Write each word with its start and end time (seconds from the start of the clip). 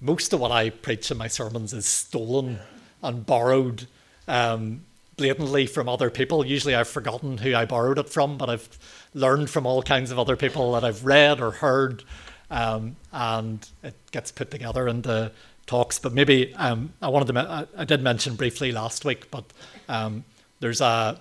most 0.00 0.32
of 0.32 0.40
what 0.40 0.52
I 0.52 0.70
preach 0.70 1.10
in 1.10 1.16
my 1.16 1.28
sermons 1.28 1.72
is 1.72 1.86
stolen 1.86 2.58
and 3.02 3.26
borrowed 3.26 3.86
um, 4.26 4.82
blatantly 5.16 5.66
from 5.66 5.88
other 5.88 6.10
people. 6.10 6.46
Usually 6.46 6.74
I've 6.74 6.88
forgotten 6.88 7.38
who 7.38 7.54
I 7.54 7.64
borrowed 7.64 7.98
it 7.98 8.08
from, 8.08 8.38
but 8.38 8.48
I've 8.48 8.78
learned 9.14 9.50
from 9.50 9.66
all 9.66 9.82
kinds 9.82 10.10
of 10.10 10.18
other 10.18 10.36
people 10.36 10.72
that 10.72 10.84
I've 10.84 11.04
read 11.04 11.40
or 11.40 11.50
heard, 11.50 12.04
um, 12.50 12.96
and 13.12 13.68
it 13.82 13.94
gets 14.12 14.30
put 14.30 14.50
together 14.50 14.88
into 14.88 15.32
talks. 15.66 15.98
But 15.98 16.14
maybe 16.14 16.54
um, 16.54 16.92
I 17.02 17.08
wanted 17.08 17.32
to, 17.32 17.68
I, 17.76 17.84
did 17.84 18.02
mention 18.02 18.36
briefly 18.36 18.72
last 18.72 19.04
week, 19.04 19.30
but 19.30 19.44
um, 19.88 20.24
there's 20.60 20.80
a, 20.80 21.18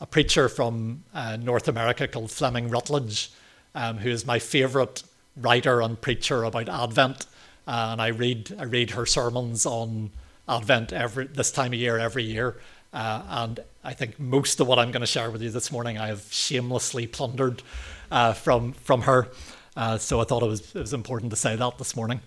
a 0.00 0.06
preacher 0.06 0.48
from 0.48 1.04
uh, 1.14 1.36
North 1.36 1.68
America 1.68 2.08
called 2.08 2.30
Fleming 2.30 2.68
Rutledge, 2.68 3.30
um, 3.74 3.98
who 3.98 4.10
is 4.10 4.26
my 4.26 4.38
favourite 4.38 5.02
writer 5.36 5.80
and 5.80 6.00
preacher 6.00 6.42
about 6.42 6.68
Advent. 6.68 7.26
Uh, 7.66 7.88
and 7.92 8.02
I 8.02 8.08
read 8.08 8.54
I 8.58 8.64
read 8.64 8.90
her 8.90 9.06
sermons 9.06 9.66
on 9.66 10.10
Advent 10.48 10.92
every 10.92 11.26
this 11.26 11.50
time 11.50 11.72
of 11.72 11.78
year 11.78 11.98
every 11.98 12.24
year. 12.24 12.56
Uh, 12.92 13.22
and 13.28 13.60
I 13.84 13.92
think 13.92 14.18
most 14.18 14.60
of 14.60 14.66
what 14.66 14.78
I'm 14.78 14.90
going 14.90 15.00
to 15.00 15.06
share 15.06 15.30
with 15.30 15.42
you 15.42 15.50
this 15.50 15.70
morning, 15.70 15.98
I 15.98 16.06
have 16.06 16.26
shamelessly 16.30 17.06
plundered 17.06 17.62
uh, 18.10 18.32
from 18.32 18.72
from 18.72 19.02
her. 19.02 19.28
Uh, 19.76 19.98
so 19.98 20.20
I 20.20 20.24
thought 20.24 20.42
it 20.42 20.46
was 20.46 20.74
it 20.74 20.80
was 20.80 20.94
important 20.94 21.30
to 21.30 21.36
say 21.36 21.56
that 21.56 21.78
this 21.78 21.96
morning. 21.96 22.20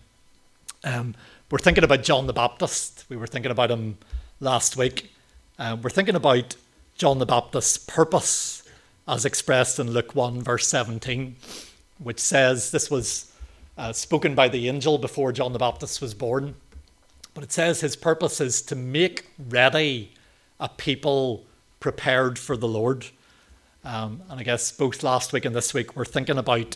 Um, 0.83 1.15
we're 1.49 1.59
thinking 1.59 1.83
about 1.83 2.03
John 2.03 2.27
the 2.27 2.33
Baptist. 2.33 3.05
We 3.09 3.17
were 3.17 3.27
thinking 3.27 3.51
about 3.51 3.71
him 3.71 3.97
last 4.39 4.77
week. 4.77 5.11
Uh, 5.57 5.75
we're 5.81 5.89
thinking 5.89 6.15
about 6.15 6.55
John 6.95 7.17
the 7.19 7.25
Baptist's 7.25 7.77
purpose 7.77 8.63
as 9.07 9.25
expressed 9.25 9.79
in 9.79 9.89
Luke 9.91 10.13
1, 10.13 10.43
verse 10.43 10.67
17, 10.67 11.35
which 11.97 12.19
says 12.19 12.69
this 12.69 12.91
was 12.91 13.28
uh, 13.79 13.93
spoken 13.93 14.35
by 14.35 14.49
the 14.49 14.67
angel 14.67 14.97
before 14.97 15.31
John 15.31 15.53
the 15.53 15.59
Baptist 15.59 16.01
was 16.01 16.13
born. 16.13 16.55
But 17.33 17.45
it 17.45 17.51
says 17.53 17.79
his 17.79 17.95
purpose 17.95 18.41
is 18.41 18.61
to 18.63 18.75
make 18.75 19.27
ready 19.49 20.11
a 20.59 20.67
people 20.67 21.45
prepared 21.79 22.37
for 22.37 22.57
the 22.57 22.67
Lord. 22.67 23.05
Um, 23.85 24.21
and 24.29 24.37
I 24.37 24.43
guess 24.43 24.69
both 24.73 25.01
last 25.01 25.31
week 25.31 25.45
and 25.45 25.55
this 25.55 25.73
week 25.73 25.95
we're 25.95 26.03
thinking 26.03 26.37
about 26.37 26.75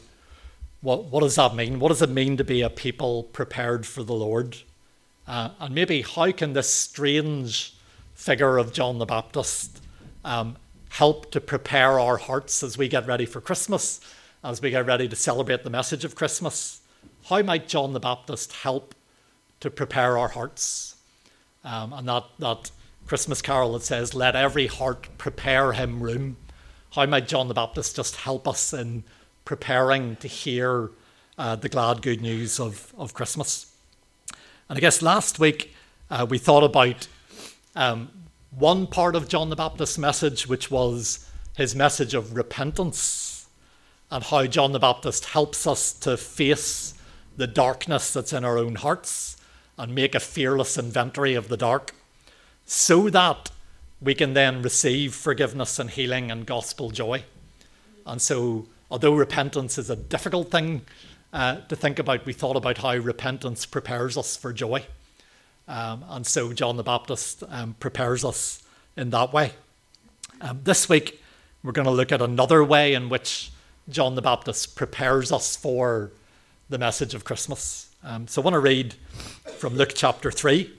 what, 0.79 1.03
what 1.05 1.19
does 1.19 1.35
that 1.35 1.55
mean? 1.55 1.79
What 1.79 1.89
does 1.89 2.01
it 2.01 2.09
mean 2.09 2.37
to 2.37 2.43
be 2.45 2.61
a 2.61 2.69
people 2.69 3.23
prepared 3.23 3.85
for 3.85 4.01
the 4.01 4.13
Lord? 4.13 4.55
Uh, 5.27 5.49
and 5.59 5.75
maybe 5.75 6.03
how 6.03 6.31
can 6.31 6.53
this 6.53 6.69
strange 6.69 7.75
figure 8.13 8.57
of 8.57 8.71
John 8.71 8.97
the 8.99 9.05
Baptist 9.05 9.81
um, 10.23 10.55
help 10.87 11.31
to 11.31 11.41
prepare 11.41 11.99
our 11.99 12.15
hearts 12.15 12.63
as 12.63 12.77
we 12.77 12.87
get 12.87 13.05
ready 13.07 13.25
for 13.25 13.41
Christmas, 13.41 13.99
as 14.41 14.61
we 14.61 14.69
get 14.69 14.85
ready 14.85 15.09
to 15.09 15.17
celebrate 15.17 15.65
the 15.65 15.69
message 15.69 16.05
of 16.05 16.15
Christmas? 16.15 16.79
How 17.25 17.41
might 17.41 17.67
John 17.67 17.93
the 17.93 17.99
Baptist 17.99 18.51
help 18.53 18.93
to 19.63 19.69
prepare 19.69 20.17
our 20.17 20.27
hearts. 20.27 20.97
Um, 21.63 21.93
and 21.93 22.05
that, 22.09 22.25
that 22.39 22.69
Christmas 23.07 23.41
carol 23.41 23.71
that 23.73 23.83
says, 23.83 24.13
Let 24.13 24.35
every 24.35 24.67
heart 24.67 25.07
prepare 25.17 25.71
him 25.71 26.03
room. 26.03 26.35
How 26.91 27.05
might 27.05 27.29
John 27.29 27.47
the 27.47 27.53
Baptist 27.53 27.95
just 27.95 28.17
help 28.17 28.45
us 28.45 28.73
in 28.73 29.05
preparing 29.45 30.17
to 30.17 30.27
hear 30.27 30.91
uh, 31.37 31.55
the 31.55 31.69
glad 31.69 32.01
good 32.01 32.21
news 32.21 32.59
of, 32.59 32.93
of 32.97 33.13
Christmas? 33.13 33.73
And 34.67 34.77
I 34.77 34.81
guess 34.81 35.01
last 35.01 35.39
week 35.39 35.73
uh, 36.09 36.27
we 36.29 36.39
thought 36.39 36.65
about 36.65 37.07
um, 37.73 38.09
one 38.51 38.85
part 38.85 39.15
of 39.15 39.29
John 39.29 39.49
the 39.49 39.55
Baptist's 39.55 39.97
message, 39.97 40.45
which 40.45 40.69
was 40.69 41.25
his 41.55 41.73
message 41.73 42.13
of 42.13 42.35
repentance, 42.35 43.47
and 44.11 44.25
how 44.25 44.45
John 44.45 44.73
the 44.73 44.79
Baptist 44.79 45.23
helps 45.23 45.65
us 45.65 45.93
to 45.93 46.17
face 46.17 46.95
the 47.35 47.47
darkness 47.47 48.13
that's 48.13 48.33
in 48.33 48.45
our 48.45 48.57
own 48.57 48.75
hearts 48.75 49.37
and 49.77 49.95
make 49.95 50.15
a 50.15 50.19
fearless 50.19 50.77
inventory 50.77 51.33
of 51.33 51.47
the 51.47 51.57
dark 51.57 51.93
so 52.65 53.09
that 53.09 53.51
we 54.01 54.13
can 54.13 54.33
then 54.33 54.61
receive 54.61 55.15
forgiveness 55.15 55.79
and 55.79 55.89
healing 55.89 56.29
and 56.29 56.45
gospel 56.45 56.91
joy. 56.91 57.23
And 58.05 58.21
so, 58.21 58.67
although 58.91 59.15
repentance 59.15 59.77
is 59.77 59.89
a 59.89 59.95
difficult 59.95 60.51
thing 60.51 60.81
uh, 61.31 61.61
to 61.69 61.75
think 61.75 61.99
about, 61.99 62.25
we 62.25 62.33
thought 62.33 62.57
about 62.57 62.79
how 62.79 62.95
repentance 62.95 63.65
prepares 63.65 64.17
us 64.17 64.35
for 64.35 64.51
joy. 64.51 64.85
Um, 65.67 66.03
and 66.09 66.27
so, 66.27 66.51
John 66.53 66.75
the 66.77 66.83
Baptist 66.83 67.43
um, 67.47 67.75
prepares 67.79 68.25
us 68.25 68.61
in 68.97 69.09
that 69.11 69.31
way. 69.31 69.53
Um, 70.41 70.59
this 70.63 70.89
week, 70.89 71.21
we're 71.63 71.71
going 71.71 71.85
to 71.85 71.91
look 71.91 72.11
at 72.11 72.21
another 72.21 72.63
way 72.63 72.93
in 72.93 73.07
which 73.07 73.51
John 73.87 74.15
the 74.15 74.21
Baptist 74.21 74.75
prepares 74.75 75.31
us 75.31 75.55
for 75.55 76.11
the 76.73 76.79
message 76.79 77.13
of 77.13 77.23
Christmas. 77.23 77.87
Um, 78.03 78.27
so 78.27 78.41
I 78.41 78.45
want 78.45 78.55
to 78.55 78.59
read 78.59 78.95
from 79.59 79.75
Luke 79.75 79.91
chapter 79.93 80.31
3. 80.31 80.73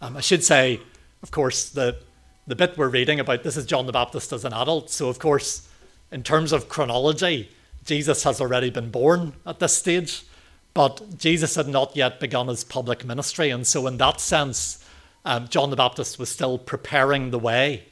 Um, 0.00 0.16
I 0.16 0.22
should 0.22 0.42
say, 0.42 0.80
of 1.22 1.30
course, 1.30 1.68
the, 1.68 1.98
the 2.46 2.56
bit 2.56 2.78
we're 2.78 2.88
reading 2.88 3.20
about 3.20 3.42
this 3.42 3.58
is 3.58 3.66
John 3.66 3.84
the 3.84 3.92
Baptist 3.92 4.32
as 4.32 4.46
an 4.46 4.54
adult. 4.54 4.88
So, 4.88 5.10
of 5.10 5.18
course, 5.18 5.68
in 6.10 6.22
terms 6.22 6.52
of 6.52 6.70
chronology, 6.70 7.50
Jesus 7.84 8.24
has 8.24 8.40
already 8.40 8.70
been 8.70 8.90
born 8.90 9.34
at 9.44 9.58
this 9.58 9.76
stage, 9.76 10.24
but 10.72 11.18
Jesus 11.18 11.54
had 11.56 11.68
not 11.68 11.94
yet 11.94 12.18
begun 12.18 12.48
his 12.48 12.64
public 12.64 13.04
ministry. 13.04 13.50
And 13.50 13.66
so, 13.66 13.86
in 13.86 13.98
that 13.98 14.22
sense, 14.22 14.82
um, 15.26 15.48
John 15.48 15.68
the 15.68 15.76
Baptist 15.76 16.18
was 16.18 16.30
still 16.30 16.56
preparing 16.56 17.30
the 17.30 17.38
way 17.38 17.84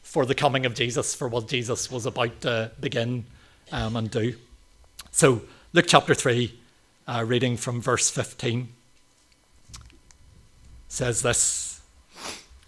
for 0.00 0.24
the 0.24 0.34
coming 0.34 0.64
of 0.64 0.74
Jesus, 0.74 1.14
for 1.14 1.28
what 1.28 1.48
Jesus 1.48 1.90
was 1.90 2.06
about 2.06 2.40
to 2.40 2.70
begin 2.80 3.26
um, 3.72 3.94
and 3.94 4.10
do. 4.10 4.36
So, 5.10 5.42
Luke 5.74 5.86
chapter 5.88 6.14
3 6.14 6.56
uh, 7.08 7.24
reading 7.26 7.56
from 7.56 7.80
verse 7.80 8.08
15 8.08 8.68
says 10.86 11.22
this 11.22 11.80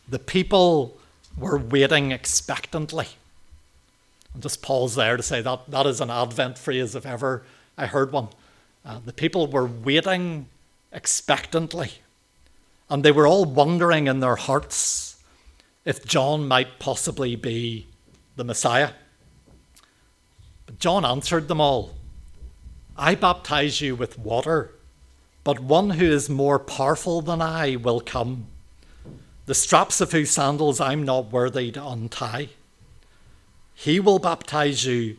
The 0.08 0.18
people 0.18 0.96
were 1.38 1.56
waiting 1.56 2.10
expectantly. 2.10 3.06
I'll 4.34 4.40
just 4.40 4.60
pause 4.60 4.96
there 4.96 5.16
to 5.16 5.22
say 5.22 5.40
that 5.40 5.70
that 5.70 5.86
is 5.86 6.00
an 6.00 6.10
Advent 6.10 6.58
phrase 6.58 6.96
if 6.96 7.06
ever 7.06 7.44
I 7.78 7.86
heard 7.86 8.10
one. 8.10 8.30
Uh, 8.84 8.98
the 9.04 9.12
people 9.12 9.46
were 9.46 9.66
waiting 9.66 10.48
expectantly, 10.92 11.92
and 12.90 13.04
they 13.04 13.12
were 13.12 13.28
all 13.28 13.44
wondering 13.44 14.08
in 14.08 14.18
their 14.18 14.34
hearts 14.34 15.22
if 15.84 16.04
John 16.04 16.48
might 16.48 16.80
possibly 16.80 17.36
be 17.36 17.86
the 18.34 18.42
Messiah. 18.42 18.90
But 20.66 20.80
John 20.80 21.04
answered 21.04 21.46
them 21.46 21.60
all 21.60 21.95
I 22.98 23.14
baptize 23.14 23.80
you 23.80 23.94
with 23.94 24.18
water, 24.18 24.72
but 25.44 25.60
one 25.60 25.90
who 25.90 26.06
is 26.06 26.30
more 26.30 26.58
powerful 26.58 27.20
than 27.20 27.42
I 27.42 27.76
will 27.76 28.00
come, 28.00 28.46
the 29.44 29.54
straps 29.54 30.00
of 30.00 30.12
whose 30.12 30.30
sandals 30.30 30.80
I'm 30.80 31.04
not 31.04 31.30
worthy 31.30 31.70
to 31.72 31.86
untie. 31.86 32.48
He 33.74 34.00
will 34.00 34.18
baptize 34.18 34.86
you 34.86 35.18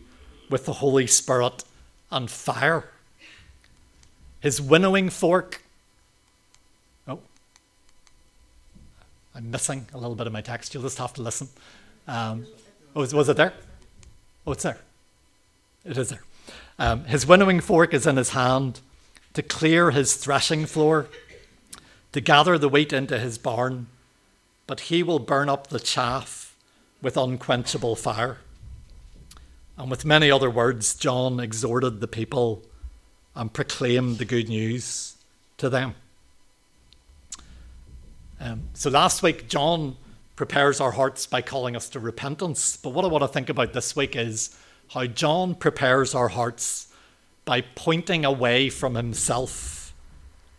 with 0.50 0.66
the 0.66 0.74
Holy 0.74 1.06
Spirit 1.06 1.64
and 2.12 2.30
fire. 2.30 2.90
His 4.40 4.60
winnowing 4.60 5.10
fork. 5.10 5.62
Oh, 7.08 7.20
I'm 9.36 9.52
missing 9.52 9.88
a 9.94 9.98
little 9.98 10.16
bit 10.16 10.26
of 10.26 10.34
my 10.34 10.42
text. 10.42 10.74
You'll 10.74 10.84
just 10.84 10.98
have 10.98 11.14
to 11.14 11.22
listen. 11.22 11.50
Um, 12.08 12.48
oh, 12.96 13.02
was 13.02 13.30
it 13.30 13.38
there? 13.38 13.54
Oh, 14.48 14.54
it's 14.54 14.64
there. 14.64 14.80
It 15.86 15.98
is 15.98 16.10
there. 16.10 16.24
Um, 16.80 17.06
his 17.06 17.26
winnowing 17.26 17.60
fork 17.60 17.94
is 17.94 18.06
in 18.06 18.18
his 18.18 18.30
hand 18.30 18.82
to 19.34 19.42
clear 19.42 19.92
his 19.92 20.16
threshing 20.16 20.66
floor, 20.66 21.08
to 22.12 22.22
gather 22.22 22.58
the 22.58 22.70
wheat 22.70 22.94
into 22.94 23.20
his 23.20 23.38
barn, 23.38 23.88
but 24.66 24.82
he 24.82 25.04
will 25.04 25.20
burn 25.20 25.50
up 25.50 25.68
the 25.68 25.80
chaff 25.80 26.56
with 27.02 27.18
unquenchable 27.18 27.96
fire. 27.96 28.38
And 29.78 29.92
with 29.92 30.06
many 30.06 30.32
other 30.32 30.50
words, 30.50 30.96
John 30.96 31.40
exhorted 31.40 32.00
the 32.00 32.08
people 32.08 32.64
and 33.36 33.54
proclaimed 33.54 34.18
the 34.18 34.26
good 34.26 34.50
news 34.50 35.16
to 35.58 35.70
them. 35.70 35.96
Um, 38.40 38.70
so 38.74 38.90
last 38.90 39.22
week, 39.24 39.48
John 39.48 39.98
prepares 40.36 40.80
our 40.80 40.92
hearts 40.92 41.26
by 41.26 41.42
calling 41.42 41.76
us 41.76 41.90
to 41.90 42.00
repentance. 42.00 42.78
But 42.78 42.92
what 42.92 43.06
I 43.06 43.08
want 43.08 43.24
to 43.24 43.28
think 43.28 43.50
about 43.50 43.74
this 43.74 43.96
week 43.96 44.16
is 44.16 44.56
how 44.90 45.06
John 45.06 45.56
prepares 45.56 46.16
our 46.16 46.30
hearts 46.30 46.88
by 47.46 47.62
pointing 47.62 48.26
away 48.26 48.70
from 48.70 48.96
himself 48.96 49.94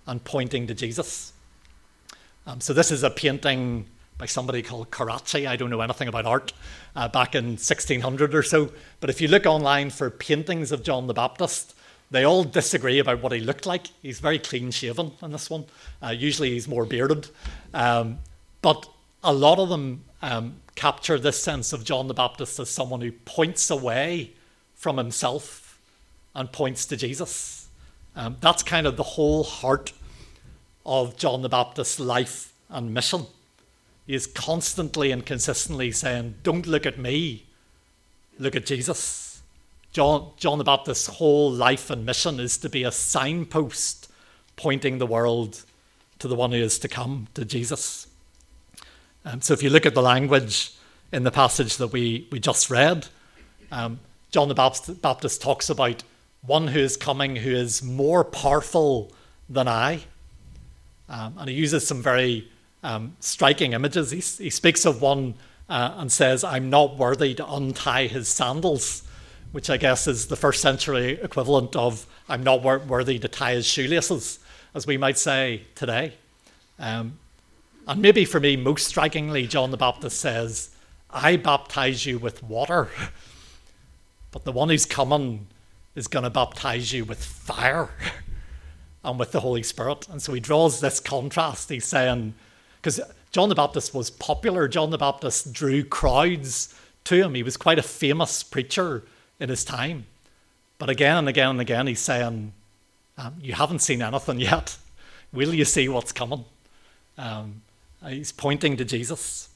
and 0.06 0.22
pointing 0.24 0.66
to 0.66 0.74
Jesus. 0.74 1.32
Um, 2.46 2.60
so, 2.60 2.72
this 2.72 2.90
is 2.90 3.02
a 3.02 3.10
painting 3.10 3.86
by 4.18 4.26
somebody 4.26 4.62
called 4.62 4.90
Carracci. 4.90 5.46
I 5.46 5.56
don't 5.56 5.70
know 5.70 5.80
anything 5.80 6.08
about 6.08 6.26
art 6.26 6.52
uh, 6.96 7.08
back 7.08 7.34
in 7.34 7.50
1600 7.50 8.34
or 8.34 8.42
so. 8.42 8.72
But 9.00 9.10
if 9.10 9.20
you 9.20 9.28
look 9.28 9.46
online 9.46 9.90
for 9.90 10.10
paintings 10.10 10.72
of 10.72 10.82
John 10.82 11.06
the 11.06 11.14
Baptist, 11.14 11.74
they 12.10 12.24
all 12.24 12.42
disagree 12.42 12.98
about 12.98 13.22
what 13.22 13.32
he 13.32 13.40
looked 13.40 13.66
like. 13.66 13.86
He's 14.02 14.18
very 14.18 14.38
clean 14.38 14.70
shaven 14.70 15.12
in 15.22 15.30
this 15.30 15.48
one. 15.48 15.66
Uh, 16.02 16.08
usually 16.08 16.50
he's 16.50 16.66
more 16.66 16.84
bearded. 16.84 17.28
Um, 17.72 18.18
but 18.60 18.88
a 19.22 19.32
lot 19.32 19.58
of 19.58 19.68
them 19.68 20.04
um, 20.22 20.56
capture 20.74 21.18
this 21.18 21.42
sense 21.42 21.72
of 21.72 21.84
John 21.84 22.08
the 22.08 22.14
Baptist 22.14 22.58
as 22.58 22.70
someone 22.70 23.00
who 23.00 23.12
points 23.12 23.70
away 23.70 24.32
from 24.74 24.96
himself 24.96 25.80
and 26.34 26.50
points 26.52 26.86
to 26.86 26.96
Jesus. 26.96 27.68
Um, 28.16 28.36
that's 28.40 28.62
kind 28.62 28.86
of 28.86 28.96
the 28.96 29.02
whole 29.02 29.44
heart 29.44 29.92
of 30.84 31.16
John 31.16 31.42
the 31.42 31.48
Baptist's 31.48 32.00
life 32.00 32.52
and 32.68 32.92
mission. 32.92 33.26
He 34.06 34.14
is 34.14 34.26
constantly 34.26 35.10
and 35.10 35.24
consistently 35.24 35.92
saying, 35.92 36.36
Don't 36.42 36.66
look 36.66 36.86
at 36.86 36.98
me, 36.98 37.46
look 38.38 38.56
at 38.56 38.66
Jesus. 38.66 39.42
John, 39.92 40.32
John 40.36 40.58
the 40.58 40.64
Baptist's 40.64 41.06
whole 41.06 41.50
life 41.50 41.90
and 41.90 42.04
mission 42.04 42.40
is 42.40 42.58
to 42.58 42.68
be 42.68 42.84
a 42.84 42.92
signpost 42.92 44.10
pointing 44.56 44.98
the 44.98 45.06
world 45.06 45.64
to 46.18 46.28
the 46.28 46.34
one 46.34 46.52
who 46.52 46.58
is 46.58 46.78
to 46.80 46.88
come, 46.88 47.28
to 47.34 47.44
Jesus. 47.44 48.06
Um, 49.24 49.40
so 49.40 49.54
if 49.54 49.62
you 49.62 49.70
look 49.70 49.86
at 49.86 49.94
the 49.94 50.02
language 50.02 50.72
in 51.12 51.22
the 51.22 51.30
passage 51.30 51.76
that 51.76 51.88
we, 51.88 52.28
we 52.30 52.38
just 52.38 52.70
read, 52.70 53.06
um, 53.72 54.00
John 54.30 54.48
the 54.48 54.54
Baptist, 54.54 55.00
Baptist 55.02 55.42
talks 55.42 55.70
about 55.70 56.02
one 56.42 56.68
who 56.68 56.80
is 56.80 56.96
coming 56.96 57.36
who 57.36 57.50
is 57.50 57.82
more 57.82 58.24
powerful 58.24 59.12
than 59.48 59.68
I. 59.68 60.00
Um, 61.08 61.34
and 61.38 61.48
he 61.48 61.56
uses 61.56 61.86
some 61.86 62.02
very 62.02 62.48
um, 62.82 63.16
striking 63.20 63.72
images. 63.72 64.10
He, 64.10 64.44
he 64.44 64.50
speaks 64.50 64.84
of 64.84 65.00
one 65.00 65.34
uh, 65.68 65.94
and 65.96 66.12
says, 66.12 66.44
I'm 66.44 66.70
not 66.70 66.96
worthy 66.96 67.34
to 67.34 67.46
untie 67.50 68.06
his 68.06 68.28
sandals, 68.28 69.02
which 69.52 69.70
I 69.70 69.76
guess 69.76 70.06
is 70.06 70.26
the 70.26 70.36
first 70.36 70.60
century 70.60 71.18
equivalent 71.22 71.74
of, 71.76 72.06
I'm 72.28 72.42
not 72.42 72.62
wor- 72.62 72.78
worthy 72.78 73.18
to 73.18 73.28
tie 73.28 73.54
his 73.54 73.66
shoelaces, 73.66 74.38
as 74.74 74.86
we 74.86 74.96
might 74.96 75.18
say 75.18 75.62
today. 75.74 76.14
Um, 76.78 77.18
and 77.88 78.02
maybe 78.02 78.26
for 78.26 78.38
me, 78.38 78.54
most 78.54 78.86
strikingly, 78.86 79.46
John 79.46 79.70
the 79.70 79.78
Baptist 79.78 80.20
says, 80.20 80.70
I 81.10 81.36
baptize 81.36 82.04
you 82.04 82.18
with 82.18 82.42
water, 82.42 82.88
but 84.30 84.44
the 84.44 84.52
one 84.52 84.68
who's 84.68 84.84
coming 84.84 85.46
is 85.94 86.06
going 86.06 86.24
to 86.24 86.30
baptize 86.30 86.92
you 86.92 87.06
with 87.06 87.24
fire 87.24 87.88
and 89.04 89.18
with 89.18 89.32
the 89.32 89.40
Holy 89.40 89.62
Spirit. 89.62 90.06
And 90.08 90.20
so 90.20 90.34
he 90.34 90.40
draws 90.40 90.80
this 90.80 91.00
contrast. 91.00 91.70
He's 91.70 91.86
saying, 91.86 92.34
because 92.76 93.00
John 93.32 93.48
the 93.48 93.54
Baptist 93.54 93.94
was 93.94 94.10
popular, 94.10 94.68
John 94.68 94.90
the 94.90 94.98
Baptist 94.98 95.54
drew 95.54 95.82
crowds 95.82 96.78
to 97.04 97.22
him. 97.24 97.34
He 97.34 97.42
was 97.42 97.56
quite 97.56 97.78
a 97.78 97.82
famous 97.82 98.42
preacher 98.42 99.02
in 99.40 99.48
his 99.48 99.64
time. 99.64 100.04
But 100.76 100.90
again 100.90 101.16
and 101.16 101.28
again 101.28 101.50
and 101.50 101.60
again, 101.60 101.86
he's 101.86 102.00
saying, 102.00 102.52
um, 103.16 103.34
You 103.40 103.54
haven't 103.54 103.80
seen 103.80 104.02
anything 104.02 104.40
yet. 104.40 104.76
Will 105.32 105.54
you 105.54 105.64
see 105.64 105.88
what's 105.88 106.12
coming? 106.12 106.44
Um, 107.16 107.62
he's 108.06 108.32
pointing 108.32 108.76
to 108.76 108.84
Jesus. 108.84 109.48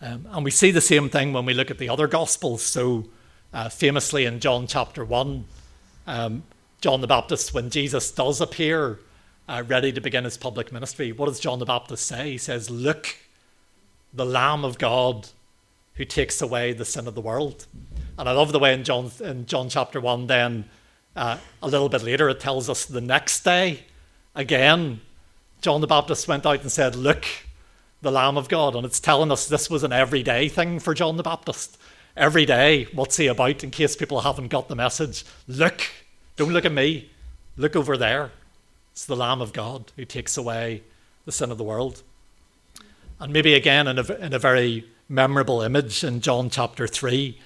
Um, 0.00 0.26
and 0.30 0.44
we 0.44 0.50
see 0.50 0.70
the 0.70 0.80
same 0.80 1.08
thing 1.08 1.32
when 1.32 1.44
we 1.44 1.54
look 1.54 1.70
at 1.70 1.78
the 1.78 1.88
other 1.88 2.06
Gospels. 2.06 2.62
So, 2.62 3.06
uh, 3.52 3.68
famously 3.68 4.24
in 4.24 4.40
John 4.40 4.66
chapter 4.66 5.04
1, 5.04 5.44
um, 6.06 6.42
John 6.80 7.00
the 7.00 7.06
Baptist, 7.06 7.52
when 7.52 7.68
Jesus 7.68 8.10
does 8.10 8.40
appear 8.40 9.00
uh, 9.48 9.62
ready 9.66 9.92
to 9.92 10.00
begin 10.00 10.24
his 10.24 10.38
public 10.38 10.72
ministry, 10.72 11.12
what 11.12 11.26
does 11.26 11.40
John 11.40 11.58
the 11.58 11.66
Baptist 11.66 12.06
say? 12.06 12.32
He 12.32 12.38
says, 12.38 12.70
Look, 12.70 13.16
the 14.14 14.24
Lamb 14.24 14.64
of 14.64 14.78
God 14.78 15.28
who 15.94 16.04
takes 16.06 16.40
away 16.40 16.72
the 16.72 16.84
sin 16.84 17.06
of 17.06 17.14
the 17.14 17.20
world. 17.20 17.66
And 18.16 18.28
I 18.28 18.32
love 18.32 18.52
the 18.52 18.58
way 18.58 18.72
in 18.72 18.84
John, 18.84 19.10
in 19.20 19.44
John 19.44 19.68
chapter 19.68 20.00
1, 20.00 20.28
then 20.28 20.64
uh, 21.14 21.36
a 21.62 21.68
little 21.68 21.90
bit 21.90 22.02
later, 22.02 22.28
it 22.30 22.40
tells 22.40 22.70
us 22.70 22.86
the 22.86 23.00
next 23.02 23.44
day, 23.44 23.84
again, 24.34 25.02
John 25.60 25.80
the 25.80 25.86
Baptist 25.86 26.26
went 26.26 26.46
out 26.46 26.62
and 26.62 26.72
said, 26.72 26.96
Look, 26.96 27.26
the 28.02 28.10
Lamb 28.10 28.38
of 28.38 28.48
God. 28.48 28.74
And 28.74 28.86
it's 28.86 29.00
telling 29.00 29.30
us 29.30 29.46
this 29.46 29.68
was 29.68 29.84
an 29.84 29.92
everyday 29.92 30.48
thing 30.48 30.78
for 30.78 30.94
John 30.94 31.16
the 31.16 31.22
Baptist. 31.22 31.78
Every 32.16 32.44
day, 32.46 32.84
what's 32.92 33.16
he 33.16 33.26
about 33.26 33.62
in 33.62 33.70
case 33.70 33.94
people 33.94 34.22
haven't 34.22 34.48
got 34.48 34.68
the 34.68 34.76
message? 34.76 35.24
Look, 35.46 35.82
don't 36.36 36.52
look 36.52 36.64
at 36.64 36.72
me, 36.72 37.10
look 37.56 37.76
over 37.76 37.96
there. 37.96 38.32
It's 38.92 39.06
the 39.06 39.16
Lamb 39.16 39.40
of 39.40 39.52
God 39.52 39.92
who 39.96 40.04
takes 40.04 40.36
away 40.36 40.82
the 41.24 41.32
sin 41.32 41.50
of 41.50 41.58
the 41.58 41.64
world. 41.64 42.02
And 43.20 43.32
maybe 43.32 43.54
again, 43.54 43.86
in 43.86 43.98
a, 43.98 44.12
in 44.14 44.32
a 44.32 44.38
very 44.38 44.86
memorable 45.08 45.60
image 45.60 46.02
in 46.02 46.20
John 46.20 46.50
chapter 46.50 46.86
3, 46.86 47.38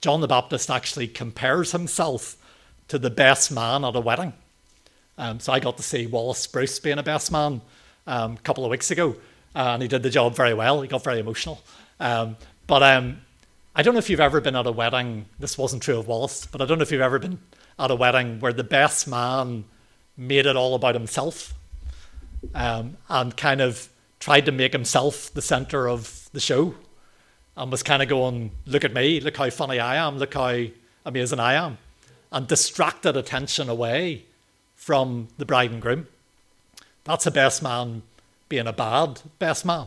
John 0.00 0.20
the 0.20 0.28
Baptist 0.28 0.70
actually 0.70 1.08
compares 1.08 1.72
himself 1.72 2.36
to 2.88 2.98
the 2.98 3.10
best 3.10 3.50
man 3.50 3.84
at 3.84 3.96
a 3.96 4.00
wedding. 4.00 4.32
Um, 5.18 5.40
so 5.40 5.52
I 5.52 5.60
got 5.60 5.76
to 5.78 5.82
see 5.82 6.06
Wallace 6.06 6.46
Bruce 6.46 6.78
being 6.78 6.98
a 6.98 7.02
best 7.02 7.32
man 7.32 7.60
um, 8.06 8.32
a 8.34 8.40
couple 8.42 8.64
of 8.64 8.70
weeks 8.70 8.90
ago, 8.90 9.16
uh, 9.54 9.70
and 9.74 9.82
he 9.82 9.88
did 9.88 10.02
the 10.02 10.10
job 10.10 10.36
very 10.36 10.54
well. 10.54 10.82
He 10.82 10.88
got 10.88 11.02
very 11.02 11.20
emotional. 11.20 11.60
Um, 11.98 12.36
but 12.66 12.82
um, 12.82 13.20
I 13.74 13.82
don't 13.82 13.94
know 13.94 13.98
if 13.98 14.10
you've 14.10 14.20
ever 14.20 14.40
been 14.40 14.56
at 14.56 14.66
a 14.66 14.72
wedding. 14.72 15.26
This 15.38 15.56
wasn't 15.56 15.82
true 15.82 15.98
of 15.98 16.06
Wallace, 16.06 16.46
but 16.46 16.60
I 16.60 16.66
don't 16.66 16.78
know 16.78 16.82
if 16.82 16.92
you've 16.92 17.00
ever 17.00 17.18
been 17.18 17.38
at 17.78 17.90
a 17.90 17.94
wedding 17.94 18.40
where 18.40 18.52
the 18.52 18.64
best 18.64 19.08
man 19.08 19.64
made 20.16 20.46
it 20.46 20.56
all 20.56 20.74
about 20.74 20.94
himself 20.94 21.54
um, 22.54 22.96
and 23.08 23.36
kind 23.36 23.60
of 23.60 23.88
tried 24.20 24.46
to 24.46 24.52
make 24.52 24.72
himself 24.72 25.32
the 25.34 25.42
center 25.42 25.88
of 25.88 26.28
the 26.32 26.40
show 26.40 26.74
and 27.56 27.70
was 27.70 27.82
kind 27.82 28.02
of 28.02 28.08
going, 28.08 28.50
Look 28.66 28.84
at 28.84 28.92
me, 28.94 29.20
look 29.20 29.36
how 29.36 29.50
funny 29.50 29.78
I 29.78 29.96
am, 29.96 30.18
look 30.18 30.34
how 30.34 30.64
amazing 31.04 31.40
I 31.40 31.54
am, 31.54 31.78
and 32.32 32.46
distracted 32.46 33.16
attention 33.16 33.68
away 33.68 34.24
from 34.86 35.26
the 35.36 35.44
bride 35.44 35.72
and 35.72 35.82
groom. 35.82 36.06
That's 37.02 37.26
a 37.26 37.32
best 37.32 37.60
man 37.60 38.02
being 38.48 38.68
a 38.68 38.72
bad 38.72 39.20
best 39.40 39.64
man, 39.64 39.86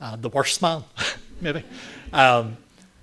uh, 0.00 0.16
the 0.16 0.30
worst 0.30 0.62
man, 0.62 0.84
maybe. 1.42 1.62
Um, 2.10 2.56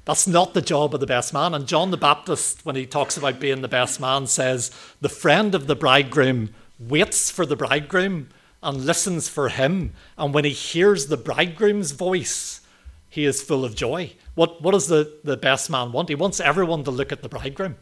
that's 0.04 0.26
not 0.26 0.56
the 0.56 0.64
job 0.64 0.96
of 0.96 1.00
the 1.00 1.06
best 1.06 1.36
man. 1.36 1.54
And 1.54 1.68
John 1.68 1.92
the 1.92 1.98
Baptist, 1.98 2.66
when 2.66 2.76
he 2.76 2.88
talks 2.88 3.18
about 3.18 3.40
being 3.40 3.62
the 3.62 3.68
best 3.68 4.02
man, 4.02 4.26
says, 4.26 4.72
The 5.00 5.10
friend 5.10 5.54
of 5.54 5.68
the 5.68 5.76
bridegroom 5.76 6.56
waits 6.80 7.30
for 7.30 7.46
the 7.46 7.56
bridegroom 7.56 8.30
and 8.64 8.84
listens 8.84 9.30
for 9.30 9.50
him. 9.50 9.94
And 10.18 10.34
when 10.34 10.44
he 10.44 10.54
hears 10.54 11.06
the 11.06 11.18
bridegroom's 11.18 11.92
voice, 11.92 12.62
he 13.12 13.26
is 13.26 13.44
full 13.44 13.64
of 13.64 13.76
joy. 13.76 14.14
What, 14.34 14.64
what 14.64 14.72
does 14.72 14.88
the, 14.88 15.20
the 15.24 15.38
best 15.38 15.70
man 15.70 15.92
want? 15.92 16.10
He 16.10 16.16
wants 16.16 16.40
everyone 16.40 16.84
to 16.86 16.92
look 16.92 17.12
at 17.12 17.22
the 17.22 17.30
bridegroom 17.30 17.76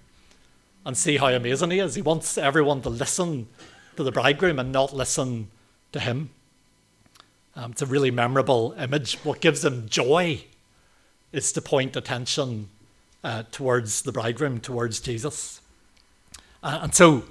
and 0.86 0.96
see 0.96 1.18
how 1.18 1.28
amazing 1.28 1.72
he 1.72 1.80
is. 1.80 1.96
He 1.96 2.02
wants 2.02 2.38
everyone 2.38 2.82
to 2.84 2.90
listen 2.90 3.48
to 3.98 4.04
the 4.04 4.12
bridegroom 4.12 4.60
and 4.60 4.72
not 4.72 4.94
listen 4.94 5.50
to 5.92 6.00
him. 6.00 6.30
Um, 7.56 7.72
it's 7.72 7.82
a 7.82 7.86
really 7.86 8.12
memorable 8.12 8.76
image. 8.78 9.18
What 9.24 9.42
gives 9.42 9.66
him 9.66 9.88
joy 9.90 10.44
is 11.32 11.52
to 11.54 11.62
point 11.62 11.96
attention 11.96 12.70
uh, 13.24 13.44
towards 13.52 14.04
the 14.04 14.12
bridegroom, 14.12 14.60
towards 14.60 15.00
Jesus. 15.00 15.62
Uh, 16.62 16.80
and 16.84 16.94
so, 16.94 17.24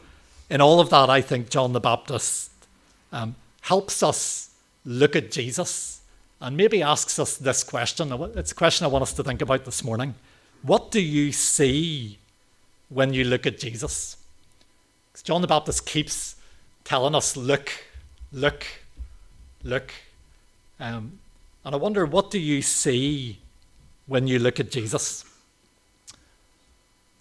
in 0.51 0.61
all 0.61 0.81
of 0.81 0.91
that, 0.91 1.09
I 1.09 1.21
think 1.21 1.51
John 1.51 1.73
the 1.73 1.81
Baptist 1.81 2.51
um, 3.13 3.37
helps 3.61 4.03
us 4.03 4.51
look 4.85 5.15
at 5.15 5.31
Jesus 5.31 6.03
and 6.41 6.57
maybe 6.57 6.83
asks 6.83 7.19
us 7.19 7.37
this 7.37 7.63
question. 7.63 8.13
It's 8.35 8.53
a 8.53 8.55
question 8.55 8.85
I 8.85 8.89
want 8.89 9.03
us 9.03 9.13
to 9.15 9.23
think 9.23 9.41
about 9.41 9.65
this 9.65 9.85
morning. 9.85 10.15
What 10.63 10.91
do 10.91 11.01
you 11.01 11.33
see 11.33 12.19
when 12.89 13.13
you 13.13 13.25
look 13.25 13.47
at 13.47 13.59
Jesus? 13.59 14.17
John 15.23 15.41
the 15.41 15.47
Baptist 15.47 15.87
keeps 15.87 16.37
telling 16.83 17.15
us, 17.15 17.37
look, 17.37 17.71
look, 18.33 18.67
look. 19.63 19.93
Um, 20.81 21.19
and 21.65 21.75
I 21.75 21.79
wonder, 21.79 22.05
what 22.05 22.31
do 22.31 22.39
you 22.39 22.63
see 22.63 23.39
when 24.07 24.27
you 24.27 24.39
look 24.39 24.61
at 24.61 24.71
Jesus. 24.71 25.25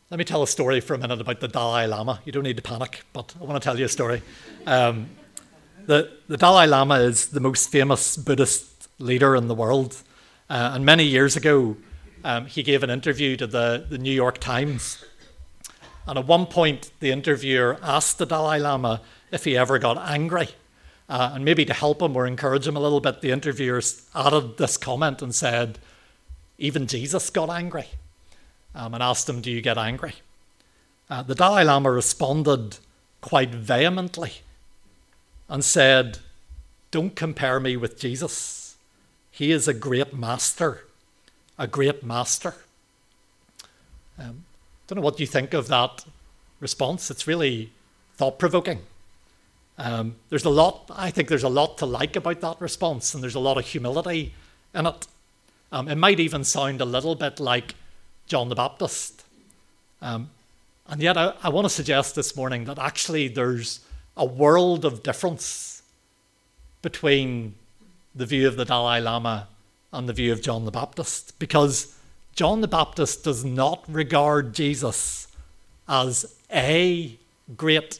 Let 0.09 0.17
me 0.17 0.25
tell 0.25 0.43
a 0.43 0.47
story 0.47 0.79
for 0.79 0.93
a 0.93 0.97
minute 0.97 1.21
about 1.21 1.39
the 1.39 1.47
Dalai 1.47 1.87
Lama. 1.87 2.21
You 2.25 2.31
don't 2.31 2.43
need 2.43 2.57
to 2.57 2.63
panic, 2.63 3.03
but 3.13 3.33
I 3.39 3.45
want 3.45 3.61
to 3.61 3.65
tell 3.65 3.79
you 3.79 3.85
a 3.85 3.89
story. 3.89 4.21
Um, 4.65 5.09
the, 5.85 6.11
the 6.27 6.37
Dalai 6.37 6.67
Lama 6.67 6.95
is 6.99 7.27
the 7.27 7.39
most 7.39 7.71
famous 7.71 8.17
Buddhist 8.17 8.89
leader 8.99 9.35
in 9.35 9.47
the 9.47 9.55
world. 9.55 10.01
Uh, 10.49 10.71
and 10.73 10.85
many 10.85 11.05
years 11.05 11.35
ago, 11.35 11.77
um, 12.23 12.45
he 12.45 12.63
gave 12.63 12.83
an 12.83 12.89
interview 12.89 13.35
to 13.37 13.47
the, 13.47 13.85
the 13.89 13.97
New 13.97 14.11
York 14.11 14.37
Times. 14.39 15.03
And 16.05 16.19
at 16.19 16.27
one 16.27 16.45
point, 16.45 16.91
the 16.99 17.11
interviewer 17.11 17.77
asked 17.81 18.17
the 18.17 18.25
Dalai 18.25 18.59
Lama 18.59 19.01
if 19.31 19.45
he 19.45 19.57
ever 19.57 19.79
got 19.79 19.97
angry. 19.97 20.49
Uh, 21.09 21.31
and 21.33 21.45
maybe 21.45 21.65
to 21.65 21.73
help 21.73 22.01
him 22.01 22.15
or 22.15 22.25
encourage 22.25 22.67
him 22.67 22.75
a 22.75 22.79
little 22.79 22.99
bit, 22.99 23.21
the 23.21 23.31
interviewer 23.31 23.81
added 24.15 24.57
this 24.57 24.77
comment 24.77 25.21
and 25.21 25.33
said, 25.33 25.79
even 26.57 26.87
Jesus 26.87 27.29
got 27.29 27.49
angry 27.49 27.87
um, 28.75 28.93
and 28.93 29.03
asked 29.03 29.27
him, 29.27 29.41
Do 29.41 29.51
you 29.51 29.61
get 29.61 29.77
angry? 29.77 30.13
Uh, 31.09 31.23
the 31.23 31.35
Dalai 31.35 31.63
Lama 31.63 31.91
responded 31.91 32.77
quite 33.21 33.53
vehemently 33.53 34.33
and 35.49 35.63
said, 35.63 36.19
Don't 36.91 37.15
compare 37.15 37.59
me 37.59 37.75
with 37.75 37.99
Jesus. 37.99 38.75
He 39.31 39.51
is 39.51 39.67
a 39.67 39.73
great 39.73 40.13
master, 40.13 40.85
a 41.57 41.67
great 41.67 42.03
master. 42.03 42.55
Um, 44.17 44.45
don't 44.87 44.97
know 44.97 45.01
what 45.01 45.19
you 45.19 45.27
think 45.27 45.53
of 45.53 45.67
that 45.67 46.05
response. 46.59 47.09
It's 47.09 47.27
really 47.27 47.71
thought 48.15 48.39
provoking. 48.39 48.79
Um, 49.77 50.15
there's 50.29 50.45
a 50.45 50.49
lot, 50.49 50.89
I 50.93 51.09
think 51.09 51.29
there's 51.29 51.43
a 51.43 51.49
lot 51.49 51.77
to 51.79 51.85
like 51.85 52.15
about 52.15 52.41
that 52.41 52.61
response, 52.61 53.13
and 53.13 53.23
there's 53.23 53.35
a 53.35 53.39
lot 53.39 53.57
of 53.57 53.65
humility 53.65 54.33
in 54.73 54.85
it. 54.85 55.07
Um, 55.71 55.87
it 55.87 55.95
might 55.95 56.19
even 56.19 56.43
sound 56.43 56.81
a 56.81 56.85
little 56.85 57.15
bit 57.15 57.39
like 57.39 57.75
John 58.27 58.49
the 58.49 58.55
Baptist. 58.55 59.23
Um, 60.01 60.29
and 60.87 61.01
yet, 61.01 61.17
I, 61.17 61.33
I 61.41 61.49
want 61.49 61.65
to 61.65 61.69
suggest 61.69 62.15
this 62.15 62.35
morning 62.35 62.65
that 62.65 62.77
actually 62.77 63.27
there's 63.27 63.79
a 64.15 64.25
world 64.25 64.85
of 64.85 65.01
difference 65.01 65.81
between 66.81 67.55
the 68.13 68.25
view 68.25 68.47
of 68.47 68.57
the 68.57 68.65
Dalai 68.65 69.01
Lama 69.01 69.47
and 69.91 70.07
the 70.07 70.13
view 70.13 70.31
of 70.31 70.41
John 70.41 70.65
the 70.65 70.71
Baptist 70.71 71.39
because 71.39 71.92
John 72.35 72.61
the 72.61 72.67
Baptist 72.67 73.23
does 73.23 73.45
not 73.45 73.83
regard 73.87 74.55
Jesus 74.55 75.27
as 75.87 76.35
a 76.51 77.17
great 77.55 77.99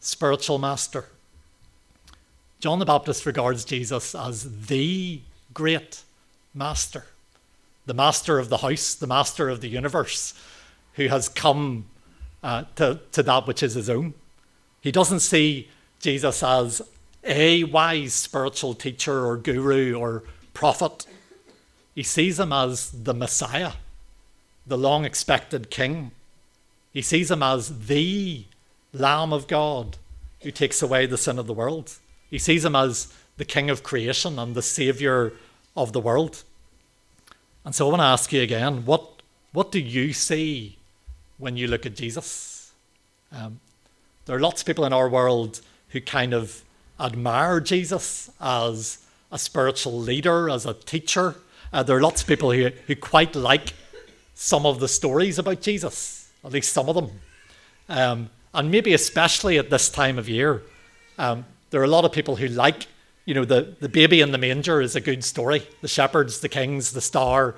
spiritual 0.00 0.58
master. 0.58 1.04
John 2.58 2.80
the 2.80 2.84
Baptist 2.84 3.24
regards 3.24 3.64
Jesus 3.64 4.16
as 4.16 4.66
the 4.66 5.20
great 5.54 6.02
master, 6.52 7.06
the 7.86 7.94
master 7.94 8.40
of 8.40 8.48
the 8.48 8.58
house, 8.58 8.94
the 8.94 9.06
master 9.06 9.48
of 9.48 9.60
the 9.60 9.68
universe, 9.68 10.34
who 10.94 11.06
has 11.06 11.28
come 11.28 11.86
uh, 12.42 12.64
to, 12.74 12.98
to 13.12 13.22
that 13.22 13.46
which 13.46 13.62
is 13.62 13.74
his 13.74 13.88
own. 13.88 14.14
He 14.80 14.90
doesn't 14.90 15.20
see 15.20 15.68
Jesus 16.00 16.42
as 16.42 16.82
a 17.22 17.62
wise 17.64 18.12
spiritual 18.12 18.74
teacher 18.74 19.24
or 19.24 19.36
guru 19.36 19.94
or 19.94 20.24
prophet. 20.52 21.06
He 21.98 22.04
sees 22.04 22.38
him 22.38 22.52
as 22.52 22.92
the 22.92 23.12
Messiah, 23.12 23.72
the 24.64 24.78
long 24.78 25.04
expected 25.04 25.68
king. 25.68 26.12
He 26.92 27.02
sees 27.02 27.28
him 27.28 27.42
as 27.42 27.86
the 27.88 28.44
Lamb 28.92 29.32
of 29.32 29.48
God 29.48 29.96
who 30.42 30.52
takes 30.52 30.80
away 30.80 31.06
the 31.06 31.18
sin 31.18 31.40
of 31.40 31.48
the 31.48 31.52
world. 31.52 31.96
He 32.30 32.38
sees 32.38 32.64
him 32.64 32.76
as 32.76 33.12
the 33.36 33.44
King 33.44 33.68
of 33.68 33.82
creation 33.82 34.38
and 34.38 34.54
the 34.54 34.62
Saviour 34.62 35.32
of 35.76 35.92
the 35.92 35.98
world. 35.98 36.44
And 37.64 37.74
so 37.74 37.88
I 37.88 37.90
want 37.90 38.00
to 38.02 38.04
ask 38.04 38.32
you 38.32 38.42
again 38.42 38.84
what, 38.84 39.20
what 39.52 39.72
do 39.72 39.80
you 39.80 40.12
see 40.12 40.76
when 41.36 41.56
you 41.56 41.66
look 41.66 41.84
at 41.84 41.96
Jesus? 41.96 42.70
Um, 43.32 43.58
there 44.26 44.36
are 44.36 44.40
lots 44.40 44.62
of 44.62 44.68
people 44.68 44.84
in 44.84 44.92
our 44.92 45.08
world 45.08 45.62
who 45.88 46.00
kind 46.00 46.32
of 46.32 46.62
admire 47.00 47.58
Jesus 47.58 48.30
as 48.40 48.98
a 49.32 49.38
spiritual 49.40 49.98
leader, 49.98 50.48
as 50.48 50.64
a 50.64 50.74
teacher. 50.74 51.34
Uh, 51.72 51.82
there 51.82 51.96
are 51.96 52.00
lots 52.00 52.22
of 52.22 52.28
people 52.28 52.52
who, 52.52 52.70
who 52.86 52.96
quite 52.96 53.34
like 53.36 53.74
some 54.34 54.64
of 54.64 54.80
the 54.80 54.88
stories 54.88 55.38
about 55.38 55.60
Jesus, 55.60 56.30
at 56.44 56.52
least 56.52 56.72
some 56.72 56.88
of 56.88 56.94
them. 56.94 57.10
Um, 57.88 58.30
and 58.54 58.70
maybe 58.70 58.94
especially 58.94 59.58
at 59.58 59.70
this 59.70 59.88
time 59.88 60.18
of 60.18 60.28
year, 60.28 60.62
um, 61.18 61.44
there 61.70 61.80
are 61.80 61.84
a 61.84 61.88
lot 61.88 62.04
of 62.04 62.12
people 62.12 62.36
who 62.36 62.48
like, 62.48 62.86
you 63.24 63.34
know, 63.34 63.44
the, 63.44 63.74
the 63.80 63.88
baby 63.88 64.20
in 64.20 64.32
the 64.32 64.38
manger 64.38 64.80
is 64.80 64.96
a 64.96 65.00
good 65.00 65.22
story. 65.22 65.66
The 65.82 65.88
shepherds, 65.88 66.40
the 66.40 66.48
kings, 66.48 66.92
the 66.92 67.00
star, 67.00 67.54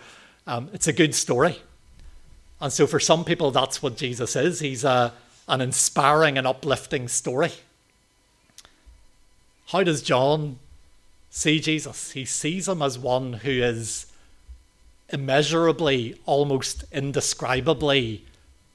um, 0.46 0.68
it's 0.72 0.88
a 0.88 0.92
good 0.92 1.14
story. 1.14 1.60
And 2.60 2.72
so 2.72 2.86
for 2.86 2.98
some 2.98 3.24
people, 3.24 3.50
that's 3.50 3.82
what 3.82 3.96
Jesus 3.96 4.34
is. 4.34 4.60
He's 4.60 4.84
a, 4.84 5.12
an 5.48 5.60
inspiring 5.60 6.36
and 6.36 6.46
uplifting 6.46 7.08
story. 7.08 7.52
How 9.68 9.84
does 9.84 10.02
John 10.02 10.58
see 11.30 11.60
Jesus? 11.60 12.10
He 12.12 12.24
sees 12.24 12.68
him 12.68 12.82
as 12.82 12.98
one 12.98 13.34
who 13.34 13.50
is 13.50 14.06
immeasurably, 15.08 16.20
almost 16.26 16.84
indescribably 16.92 18.24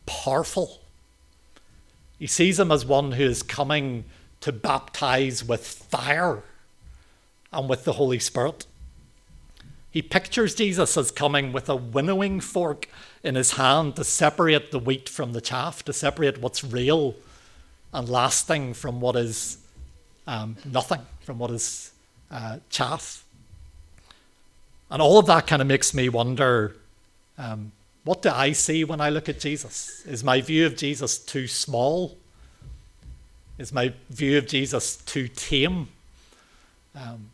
powerful. 0.06 0.80
He 2.18 2.28
sees 2.28 2.60
him 2.60 2.72
as 2.72 2.86
one 2.86 3.14
who 3.14 3.24
is 3.24 3.44
coming 3.44 4.06
to 4.42 4.52
baptize 4.52 5.44
with 5.44 5.66
fire 5.66 6.44
and 7.52 7.70
with 7.70 7.84
the 7.84 7.94
Holy 7.94 8.20
Spirit. 8.20 8.66
He 9.92 10.02
pictures 10.02 10.56
Jesus 10.56 10.98
as 10.98 11.10
coming 11.10 11.54
with 11.54 11.70
a 11.70 11.76
winnowing 11.76 12.42
fork 12.42 12.90
in 13.24 13.36
his 13.36 13.52
hand 13.52 13.96
to 13.96 14.04
separate 14.04 14.72
the 14.72 14.80
wheat 14.80 15.08
from 15.08 15.34
the 15.34 15.42
chaff, 15.42 15.84
to 15.86 15.94
separate 15.94 16.38
what's 16.38 16.64
real 16.64 17.16
and 17.94 18.10
lasting 18.10 18.74
from 18.74 19.00
what 19.00 19.16
is 19.16 19.58
um, 20.28 20.58
nothing, 20.66 21.00
from 21.22 21.40
what 21.40 21.50
is 21.50 21.92
uh, 22.32 22.58
chaff. 22.70 23.24
And 24.90 25.02
all 25.02 25.18
of 25.18 25.26
that 25.28 25.48
kind 25.48 25.62
of 25.62 25.68
makes 25.68 25.94
me 25.94 26.10
wonder 26.10 26.76
um, 27.38 27.72
what 28.04 28.22
do 28.22 28.30
I 28.30 28.52
see 28.52 28.84
when 28.84 29.02
I 29.02 29.10
look 29.10 29.28
at 29.28 29.40
Jesus? 29.40 30.06
Is 30.06 30.24
my 30.24 30.40
view 30.40 30.66
of 30.68 30.78
Jesus 30.78 31.18
too 31.18 31.48
small? 31.48 32.16
Is 33.58 33.74
my 33.74 33.94
view 34.10 34.38
of 34.38 34.48
Jesus 34.48 34.98
too 34.98 35.28
tame? 35.28 35.88
Um, 36.96 37.32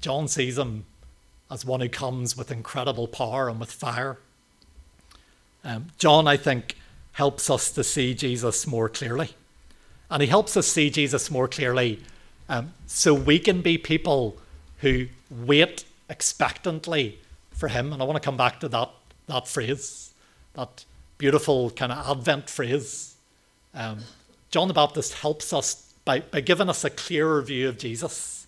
John 0.00 0.28
sees 0.28 0.56
him 0.58 0.86
as 1.50 1.64
one 1.64 1.80
who 1.80 1.88
comes 1.88 2.36
with 2.36 2.50
incredible 2.50 3.06
power 3.06 3.48
and 3.48 3.60
with 3.60 3.70
fire. 3.70 4.18
Um, 5.62 5.88
John, 5.98 6.26
I 6.26 6.36
think, 6.36 6.76
helps 7.12 7.50
us 7.50 7.70
to 7.72 7.84
see 7.84 8.14
Jesus 8.14 8.66
more 8.66 8.88
clearly. 8.88 9.30
And 10.10 10.22
he 10.22 10.28
helps 10.28 10.56
us 10.56 10.66
see 10.66 10.90
Jesus 10.90 11.30
more 11.30 11.48
clearly 11.48 12.00
um, 12.52 12.74
so 12.86 13.14
we 13.14 13.38
can 13.38 13.62
be 13.62 13.78
people 13.78 14.36
who 14.80 15.06
wait 15.30 15.86
expectantly 16.10 17.18
for 17.50 17.68
him. 17.68 17.94
And 17.94 18.02
I 18.02 18.04
want 18.04 18.22
to 18.22 18.24
come 18.24 18.36
back 18.36 18.60
to 18.60 18.68
that 18.68 18.90
that 19.26 19.48
phrase, 19.48 20.12
that 20.52 20.84
beautiful 21.16 21.70
kind 21.70 21.92
of 21.92 22.18
Advent 22.18 22.50
phrase. 22.50 23.14
Um, 23.74 24.00
John 24.50 24.68
the 24.68 24.74
Baptist 24.74 25.14
helps 25.14 25.54
us 25.54 25.94
by, 26.04 26.20
by 26.20 26.40
giving 26.40 26.68
us 26.68 26.84
a 26.84 26.90
clearer 26.90 27.40
view 27.40 27.70
of 27.70 27.78
Jesus. 27.78 28.46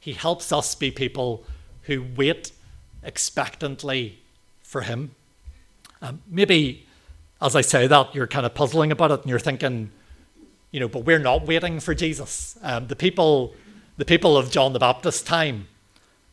He 0.00 0.14
helps 0.14 0.50
us 0.52 0.74
be 0.74 0.90
people 0.90 1.44
who 1.82 2.04
wait 2.16 2.50
expectantly 3.04 4.18
for 4.62 4.80
him. 4.80 5.12
Um, 6.02 6.22
maybe 6.26 6.86
as 7.40 7.54
I 7.54 7.60
say 7.60 7.86
that, 7.86 8.14
you're 8.16 8.26
kind 8.26 8.46
of 8.46 8.54
puzzling 8.54 8.90
about 8.90 9.12
it 9.12 9.20
and 9.20 9.30
you're 9.30 9.38
thinking, 9.38 9.92
you 10.70 10.80
know, 10.80 10.88
but 10.88 11.04
we're 11.04 11.18
not 11.18 11.46
waiting 11.46 11.80
for 11.80 11.94
Jesus. 11.94 12.58
Um, 12.62 12.86
the 12.86 12.96
people, 12.96 13.54
the 13.96 14.04
people 14.04 14.36
of 14.36 14.50
John 14.50 14.72
the 14.72 14.78
Baptist's 14.78 15.22
time, 15.22 15.68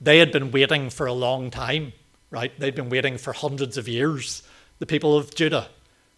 they 0.01 0.19
had 0.19 0.31
been 0.31 0.51
waiting 0.51 0.89
for 0.89 1.05
a 1.05 1.13
long 1.13 1.49
time 1.49 1.93
right? 2.35 2.51
They'd 2.59 2.75
been 2.75 2.89
waiting 2.89 3.17
for 3.17 3.31
hundreds 3.31 3.77
of 3.77 3.87
years, 3.87 4.43
the 4.79 4.85
people 4.85 5.17
of 5.17 5.33
Judah, 5.33 5.69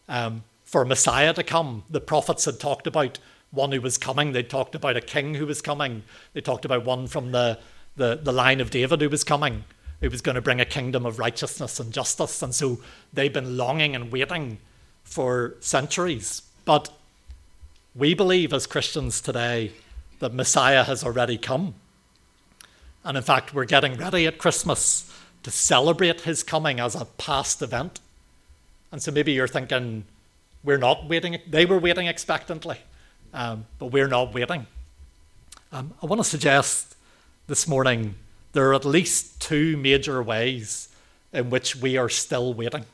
um, 0.09 0.43
for 0.65 0.83
Messiah 0.83 1.31
to 1.33 1.43
come. 1.43 1.83
The 1.91 2.01
prophets 2.01 2.45
had 2.45 2.59
talked 2.59 2.87
about 2.87 3.19
one 3.51 3.71
who 3.71 3.81
was 3.81 3.99
coming. 3.99 4.31
They 4.31 4.41
talked 4.41 4.73
about 4.73 4.97
a 4.97 5.01
king 5.01 5.35
who 5.35 5.45
was 5.45 5.61
coming. 5.61 6.03
They 6.33 6.41
talked 6.41 6.65
about 6.65 6.85
one 6.85 7.05
from 7.05 7.31
the, 7.31 7.59
the, 7.95 8.19
the 8.21 8.31
line 8.31 8.61
of 8.61 8.71
David 8.71 9.01
who 9.01 9.09
was 9.09 9.23
coming, 9.23 9.63
who 10.01 10.09
was 10.09 10.21
going 10.21 10.33
to 10.35 10.41
bring 10.41 10.59
a 10.59 10.65
kingdom 10.65 11.05
of 11.05 11.19
righteousness 11.19 11.79
and 11.79 11.93
justice. 11.93 12.41
And 12.41 12.53
so 12.53 12.79
they've 13.13 13.31
been 13.31 13.55
longing 13.55 13.95
and 13.95 14.11
waiting 14.11 14.57
for 15.03 15.55
centuries. 15.59 16.41
But 16.65 16.89
we 17.97 18.13
believe 18.13 18.53
as 18.53 18.67
Christians 18.67 19.19
today 19.19 19.71
that 20.19 20.33
Messiah 20.33 20.83
has 20.83 21.03
already 21.03 21.37
come. 21.37 21.73
And 23.03 23.17
in 23.17 23.23
fact, 23.23 23.53
we're 23.53 23.65
getting 23.65 23.97
ready 23.97 24.27
at 24.27 24.37
Christmas 24.37 25.11
to 25.43 25.49
celebrate 25.49 26.21
his 26.21 26.43
coming 26.43 26.79
as 26.79 26.93
a 26.93 27.05
past 27.05 27.61
event. 27.61 27.99
And 28.91 29.01
so 29.01 29.11
maybe 29.11 29.31
you're 29.31 29.47
thinking, 29.47 30.05
we're 30.63 30.77
not 30.77 31.07
waiting, 31.09 31.39
they 31.47 31.65
were 31.65 31.79
waiting 31.79 32.05
expectantly, 32.07 32.77
um, 33.33 33.65
but 33.79 33.87
we're 33.87 34.07
not 34.07 34.33
waiting. 34.33 34.67
Um, 35.71 35.93
I 36.01 36.05
want 36.05 36.19
to 36.19 36.29
suggest 36.29 36.95
this 37.47 37.67
morning 37.67 38.15
there 38.53 38.69
are 38.69 38.73
at 38.75 38.85
least 38.85 39.41
two 39.41 39.75
major 39.75 40.21
ways 40.21 40.89
in 41.33 41.49
which 41.49 41.75
we 41.75 41.97
are 41.97 42.09
still 42.09 42.53
waiting. 42.53 42.85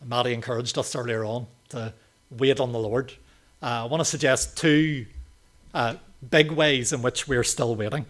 And 0.00 0.08
Maddie 0.08 0.32
encouraged 0.32 0.78
us 0.78 0.96
earlier 0.96 1.24
on 1.24 1.46
to 1.68 1.92
wait 2.30 2.58
on 2.58 2.72
the 2.72 2.78
Lord. 2.78 3.12
Uh, 3.62 3.66
I 3.66 3.84
want 3.84 4.00
to 4.00 4.06
suggest 4.06 4.56
two 4.56 5.04
uh, 5.74 5.96
big 6.28 6.50
ways 6.50 6.92
in 6.92 7.02
which 7.02 7.28
we're 7.28 7.44
still 7.44 7.76
waiting. 7.76 8.06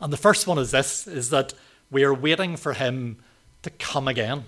And 0.00 0.10
the 0.12 0.16
first 0.16 0.46
one 0.46 0.58
is 0.58 0.70
this 0.70 1.06
is 1.06 1.30
that 1.30 1.52
we 1.90 2.02
are 2.04 2.14
waiting 2.14 2.56
for 2.56 2.72
him 2.72 3.18
to 3.62 3.70
come 3.70 4.08
again. 4.08 4.44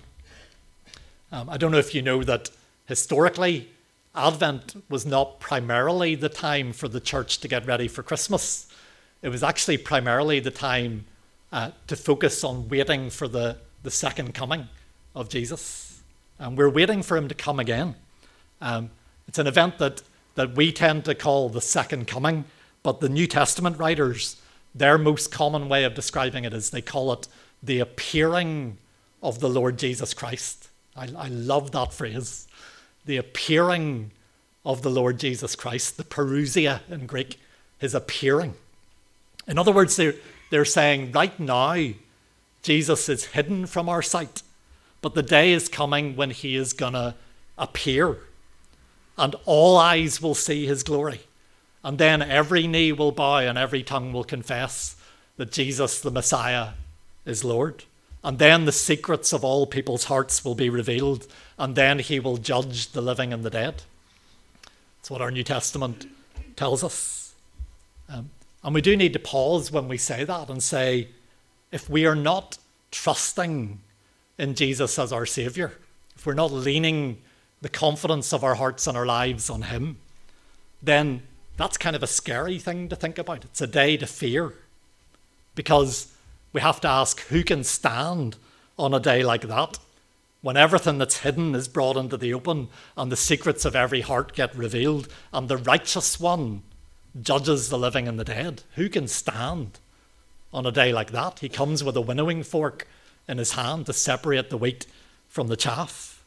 Um, 1.31 1.49
I 1.49 1.57
don't 1.57 1.71
know 1.71 1.77
if 1.77 1.93
you 1.93 2.01
know 2.01 2.23
that 2.23 2.49
historically, 2.87 3.69
Advent 4.15 4.83
was 4.89 5.05
not 5.05 5.39
primarily 5.39 6.15
the 6.15 6.29
time 6.29 6.73
for 6.73 6.87
the 6.87 6.99
church 6.99 7.39
to 7.39 7.47
get 7.47 7.65
ready 7.65 7.87
for 7.87 8.03
Christmas. 8.03 8.67
It 9.21 9.29
was 9.29 9.43
actually 9.43 9.77
primarily 9.77 10.39
the 10.39 10.51
time 10.51 11.05
uh, 11.51 11.71
to 11.87 11.95
focus 11.95 12.43
on 12.43 12.67
waiting 12.69 13.09
for 13.09 13.27
the, 13.27 13.57
the 13.83 13.91
second 13.91 14.33
coming 14.33 14.67
of 15.15 15.29
Jesus. 15.29 16.01
And 16.39 16.57
we're 16.57 16.69
waiting 16.69 17.03
for 17.03 17.17
him 17.17 17.27
to 17.27 17.35
come 17.35 17.59
again. 17.59 17.95
Um, 18.61 18.89
it's 19.31 19.39
an 19.39 19.47
event 19.47 19.77
that, 19.77 20.01
that 20.35 20.57
we 20.57 20.73
tend 20.73 21.05
to 21.05 21.15
call 21.15 21.47
the 21.47 21.61
second 21.61 22.05
coming, 22.05 22.43
but 22.83 22.99
the 22.99 23.07
New 23.07 23.27
Testament 23.27 23.79
writers 23.79 24.41
their 24.75 24.97
most 24.97 25.31
common 25.31 25.69
way 25.69 25.85
of 25.85 25.93
describing 25.93 26.43
it 26.43 26.53
is 26.53 26.69
they 26.69 26.81
call 26.81 27.13
it 27.13 27.29
the 27.63 27.79
appearing 27.79 28.77
of 29.23 29.39
the 29.39 29.47
Lord 29.47 29.79
Jesus 29.79 30.13
Christ. 30.13 30.67
I, 30.97 31.07
I 31.17 31.29
love 31.29 31.71
that 31.71 31.93
phrase. 31.93 32.45
The 33.05 33.15
appearing 33.15 34.11
of 34.65 34.81
the 34.81 34.89
Lord 34.89 35.17
Jesus 35.17 35.55
Christ, 35.55 35.95
the 35.95 36.03
parousia 36.03 36.81
in 36.89 37.05
Greek, 37.05 37.39
his 37.79 37.95
appearing. 37.95 38.55
In 39.47 39.57
other 39.57 39.71
words, 39.71 39.95
they're, 39.95 40.15
they're 40.49 40.65
saying 40.65 41.13
right 41.13 41.39
now, 41.39 41.77
Jesus 42.63 43.07
is 43.07 43.27
hidden 43.27 43.65
from 43.65 43.87
our 43.87 44.01
sight, 44.01 44.41
but 45.01 45.15
the 45.15 45.23
day 45.23 45.53
is 45.53 45.69
coming 45.69 46.17
when 46.17 46.31
he 46.31 46.57
is 46.57 46.73
going 46.73 46.91
to 46.91 47.15
appear, 47.57 48.17
and 49.21 49.35
all 49.45 49.77
eyes 49.77 50.19
will 50.21 50.33
see 50.33 50.65
his 50.65 50.81
glory 50.81 51.21
And 51.83 51.97
then 51.97 52.21
every 52.21 52.67
knee 52.67 52.91
will 52.91 53.11
bow 53.11 53.37
and 53.37 53.57
every 53.57 53.83
tongue 53.83 54.13
will 54.13 54.23
confess 54.23 54.95
that 55.37 55.51
Jesus, 55.51 56.01
the 56.01 56.11
Messiah, 56.11 56.69
is 57.25 57.43
Lord. 57.43 57.85
And 58.23 58.37
then 58.37 58.65
the 58.65 58.71
secrets 58.71 59.33
of 59.33 59.43
all 59.43 59.65
people's 59.65 60.05
hearts 60.05 60.45
will 60.45 60.53
be 60.53 60.69
revealed, 60.69 61.25
and 61.57 61.75
then 61.75 61.97
he 61.97 62.19
will 62.19 62.37
judge 62.37 62.91
the 62.91 63.01
living 63.01 63.33
and 63.33 63.43
the 63.43 63.49
dead. 63.49 63.81
That's 64.97 65.09
what 65.09 65.21
our 65.21 65.31
New 65.31 65.43
Testament 65.43 66.07
tells 66.55 66.83
us. 66.83 67.33
Um, 68.07 68.29
and 68.63 68.75
we 68.75 68.81
do 68.81 68.95
need 68.95 69.13
to 69.13 69.19
pause 69.19 69.71
when 69.71 69.87
we 69.87 69.97
say 69.97 70.23
that 70.23 70.49
and 70.49 70.61
say, 70.61 71.07
if 71.71 71.89
we 71.89 72.05
are 72.05 72.15
not 72.15 72.59
trusting 72.91 73.79
in 74.37 74.53
Jesus 74.53 74.99
as 74.99 75.11
our 75.11 75.25
Saviour, 75.25 75.73
if 76.15 76.27
we're 76.27 76.35
not 76.35 76.51
leaning 76.51 77.17
the 77.61 77.69
confidence 77.69 78.33
of 78.33 78.43
our 78.43 78.55
hearts 78.55 78.87
and 78.87 78.97
our 78.97 79.05
lives 79.05 79.49
on 79.49 79.63
Him, 79.63 79.97
then 80.81 81.23
that's 81.57 81.77
kind 81.77 81.95
of 81.95 82.03
a 82.03 82.07
scary 82.07 82.57
thing 82.57 82.89
to 82.89 82.95
think 82.95 83.17
about. 83.17 83.45
It's 83.45 83.61
a 83.61 83.67
day 83.67 83.97
to 83.97 84.07
fear 84.07 84.53
because 85.55 86.11
we 86.53 86.61
have 86.61 86.81
to 86.81 86.87
ask 86.87 87.19
who 87.27 87.43
can 87.43 87.63
stand 87.63 88.35
on 88.77 88.93
a 88.93 88.99
day 88.99 89.23
like 89.23 89.43
that 89.43 89.77
when 90.41 90.57
everything 90.57 90.97
that's 90.97 91.19
hidden 91.19 91.53
is 91.53 91.67
brought 91.67 91.97
into 91.97 92.17
the 92.17 92.33
open 92.33 92.67
and 92.97 93.11
the 93.11 93.17
secrets 93.17 93.63
of 93.63 93.75
every 93.75 94.01
heart 94.01 94.33
get 94.33 94.55
revealed 94.55 95.07
and 95.31 95.47
the 95.47 95.57
righteous 95.57 96.19
one 96.19 96.63
judges 97.21 97.69
the 97.69 97.77
living 97.77 98.07
and 98.07 98.19
the 98.19 98.23
dead. 98.23 98.63
Who 98.75 98.89
can 98.89 99.07
stand 99.07 99.79
on 100.51 100.65
a 100.65 100.71
day 100.71 100.91
like 100.91 101.11
that? 101.11 101.39
He 101.39 101.49
comes 101.49 101.83
with 101.83 101.95
a 101.95 102.01
winnowing 102.01 102.43
fork 102.43 102.87
in 103.27 103.37
his 103.37 103.51
hand 103.53 103.85
to 103.85 103.93
separate 103.93 104.49
the 104.49 104.57
wheat 104.57 104.87
from 105.29 105.47
the 105.47 105.55
chaff. 105.55 106.20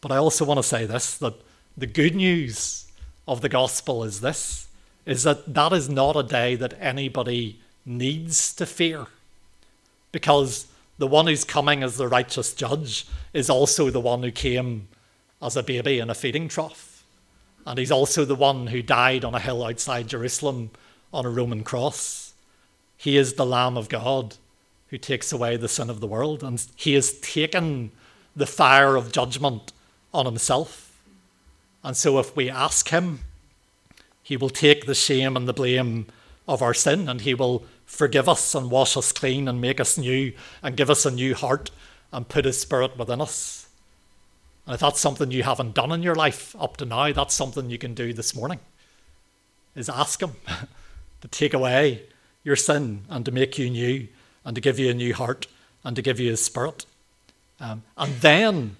But 0.00 0.12
I 0.12 0.16
also 0.16 0.44
want 0.44 0.58
to 0.58 0.62
say 0.62 0.86
this 0.86 1.16
that 1.18 1.34
the 1.76 1.86
good 1.86 2.14
news 2.14 2.86
of 3.28 3.40
the 3.40 3.48
gospel 3.48 4.02
is 4.04 4.20
this 4.20 4.68
is 5.06 5.22
that 5.22 5.54
that 5.54 5.72
is 5.72 5.88
not 5.88 6.16
a 6.16 6.22
day 6.22 6.54
that 6.56 6.74
anybody 6.80 7.58
needs 7.84 8.54
to 8.54 8.66
fear 8.66 9.06
because 10.12 10.66
the 10.98 11.06
one 11.06 11.26
who's 11.26 11.44
coming 11.44 11.82
as 11.82 11.96
the 11.96 12.08
righteous 12.08 12.52
judge 12.52 13.06
is 13.32 13.48
also 13.48 13.90
the 13.90 14.00
one 14.00 14.22
who 14.22 14.30
came 14.30 14.88
as 15.40 15.56
a 15.56 15.62
baby 15.62 15.98
in 15.98 16.10
a 16.10 16.14
feeding 16.14 16.48
trough. 16.48 17.04
And 17.66 17.78
he's 17.78 17.90
also 17.90 18.24
the 18.24 18.34
one 18.34 18.66
who 18.66 18.82
died 18.82 19.24
on 19.24 19.34
a 19.34 19.40
hill 19.40 19.64
outside 19.64 20.08
Jerusalem 20.08 20.70
on 21.12 21.24
a 21.24 21.30
Roman 21.30 21.64
cross. 21.64 22.34
He 22.96 23.16
is 23.16 23.34
the 23.34 23.46
Lamb 23.46 23.76
of 23.76 23.88
God 23.88 24.36
who 24.88 24.98
takes 24.98 25.32
away 25.32 25.56
the 25.56 25.68
sin 25.68 25.88
of 25.88 26.00
the 26.00 26.06
world, 26.06 26.42
and 26.42 26.62
he 26.76 26.94
has 26.94 27.18
taken 27.20 27.92
the 28.34 28.46
fire 28.46 28.96
of 28.96 29.12
judgment 29.12 29.72
on 30.12 30.26
himself. 30.26 31.00
And 31.82 31.96
so, 31.96 32.18
if 32.18 32.36
we 32.36 32.50
ask 32.50 32.88
him, 32.88 33.20
he 34.22 34.36
will 34.36 34.50
take 34.50 34.86
the 34.86 34.94
shame 34.94 35.36
and 35.36 35.48
the 35.48 35.52
blame 35.52 36.06
of 36.46 36.62
our 36.62 36.74
sin, 36.74 37.08
and 37.08 37.20
he 37.22 37.34
will 37.34 37.64
forgive 37.86 38.28
us 38.28 38.54
and 38.54 38.70
wash 38.70 38.96
us 38.96 39.12
clean 39.12 39.48
and 39.48 39.60
make 39.60 39.80
us 39.80 39.98
new 39.98 40.32
and 40.62 40.76
give 40.76 40.90
us 40.90 41.04
a 41.04 41.10
new 41.10 41.34
heart 41.34 41.70
and 42.12 42.28
put 42.28 42.44
his 42.44 42.60
spirit 42.60 42.96
within 42.96 43.20
us. 43.20 43.68
And 44.66 44.74
if 44.74 44.80
that's 44.80 45.00
something 45.00 45.30
you 45.30 45.42
haven't 45.42 45.74
done 45.74 45.90
in 45.90 46.02
your 46.02 46.14
life 46.14 46.54
up 46.60 46.76
to 46.76 46.84
now, 46.84 47.12
that's 47.12 47.34
something 47.34 47.70
you 47.70 47.78
can 47.78 47.94
do 47.94 48.12
this 48.12 48.34
morning. 48.34 48.60
Is 49.74 49.88
ask 49.88 50.22
him 50.22 50.36
to 51.20 51.28
take 51.28 51.54
away 51.54 52.02
your 52.44 52.56
sin 52.56 53.02
and 53.08 53.24
to 53.24 53.32
make 53.32 53.58
you 53.58 53.70
new 53.70 54.08
and 54.44 54.54
to 54.54 54.60
give 54.60 54.78
you 54.78 54.90
a 54.90 54.94
new 54.94 55.14
heart 55.14 55.46
and 55.84 55.96
to 55.96 56.02
give 56.02 56.20
you 56.20 56.30
his 56.30 56.44
spirit. 56.44 56.86
Um, 57.58 57.82
and 57.96 58.14
then 58.20 58.76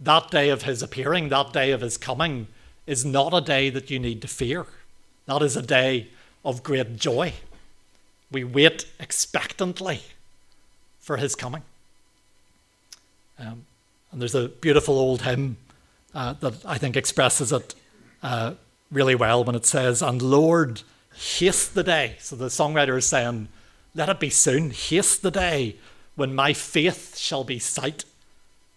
that 0.00 0.30
day 0.30 0.48
of 0.48 0.62
his 0.62 0.82
appearing, 0.82 1.28
that 1.28 1.52
day 1.52 1.70
of 1.72 1.80
his 1.80 1.96
coming, 1.96 2.48
is 2.86 3.04
not 3.04 3.34
a 3.34 3.40
day 3.40 3.70
that 3.70 3.90
you 3.90 3.98
need 3.98 4.22
to 4.22 4.28
fear. 4.28 4.66
That 5.26 5.42
is 5.42 5.56
a 5.56 5.62
day 5.62 6.08
of 6.44 6.62
great 6.62 6.96
joy. 6.96 7.34
We 8.30 8.44
wait 8.44 8.86
expectantly 8.98 10.02
for 11.00 11.16
his 11.16 11.34
coming. 11.34 11.62
Um, 13.38 13.66
and 14.10 14.20
there's 14.20 14.34
a 14.34 14.48
beautiful 14.48 14.98
old 14.98 15.22
hymn 15.22 15.56
uh, 16.14 16.34
that 16.34 16.64
I 16.64 16.78
think 16.78 16.96
expresses 16.96 17.52
it 17.52 17.74
uh, 18.22 18.54
really 18.90 19.14
well 19.14 19.44
when 19.44 19.54
it 19.54 19.66
says, 19.66 20.02
And 20.02 20.22
Lord, 20.22 20.82
haste 21.14 21.74
the 21.74 21.84
day. 21.84 22.16
So 22.20 22.36
the 22.36 22.46
songwriter 22.46 22.96
is 22.96 23.06
saying, 23.06 23.48
Let 23.94 24.08
it 24.08 24.20
be 24.20 24.30
soon, 24.30 24.70
haste 24.70 25.22
the 25.22 25.30
day 25.30 25.76
when 26.16 26.34
my 26.34 26.52
faith 26.52 27.16
shall 27.16 27.44
be 27.44 27.58
sight. 27.58 28.04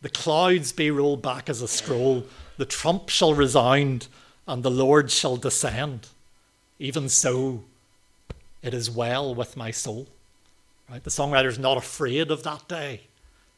The 0.02 0.10
clouds 0.10 0.72
be 0.72 0.90
rolled 0.90 1.22
back 1.22 1.50
as 1.50 1.62
a 1.62 1.68
scroll, 1.68 2.26
the 2.58 2.66
trump 2.66 3.10
shall 3.10 3.34
resound, 3.34 4.08
and 4.48 4.64
the 4.64 4.72
Lord 4.72 5.12
shall 5.12 5.38
descend. 5.38 6.08
Even 6.80 7.08
so, 7.10 7.64
it 8.64 8.74
is 8.74 8.90
well 8.90 9.34
with 9.34 9.56
my 9.56 9.72
soul. 9.72 10.08
Right? 10.90 11.04
The 11.04 11.10
songwriter 11.10 11.48
is 11.48 11.60
not 11.60 11.78
afraid 11.78 12.32
of 12.32 12.44
that 12.44 12.68
day, 12.68 13.02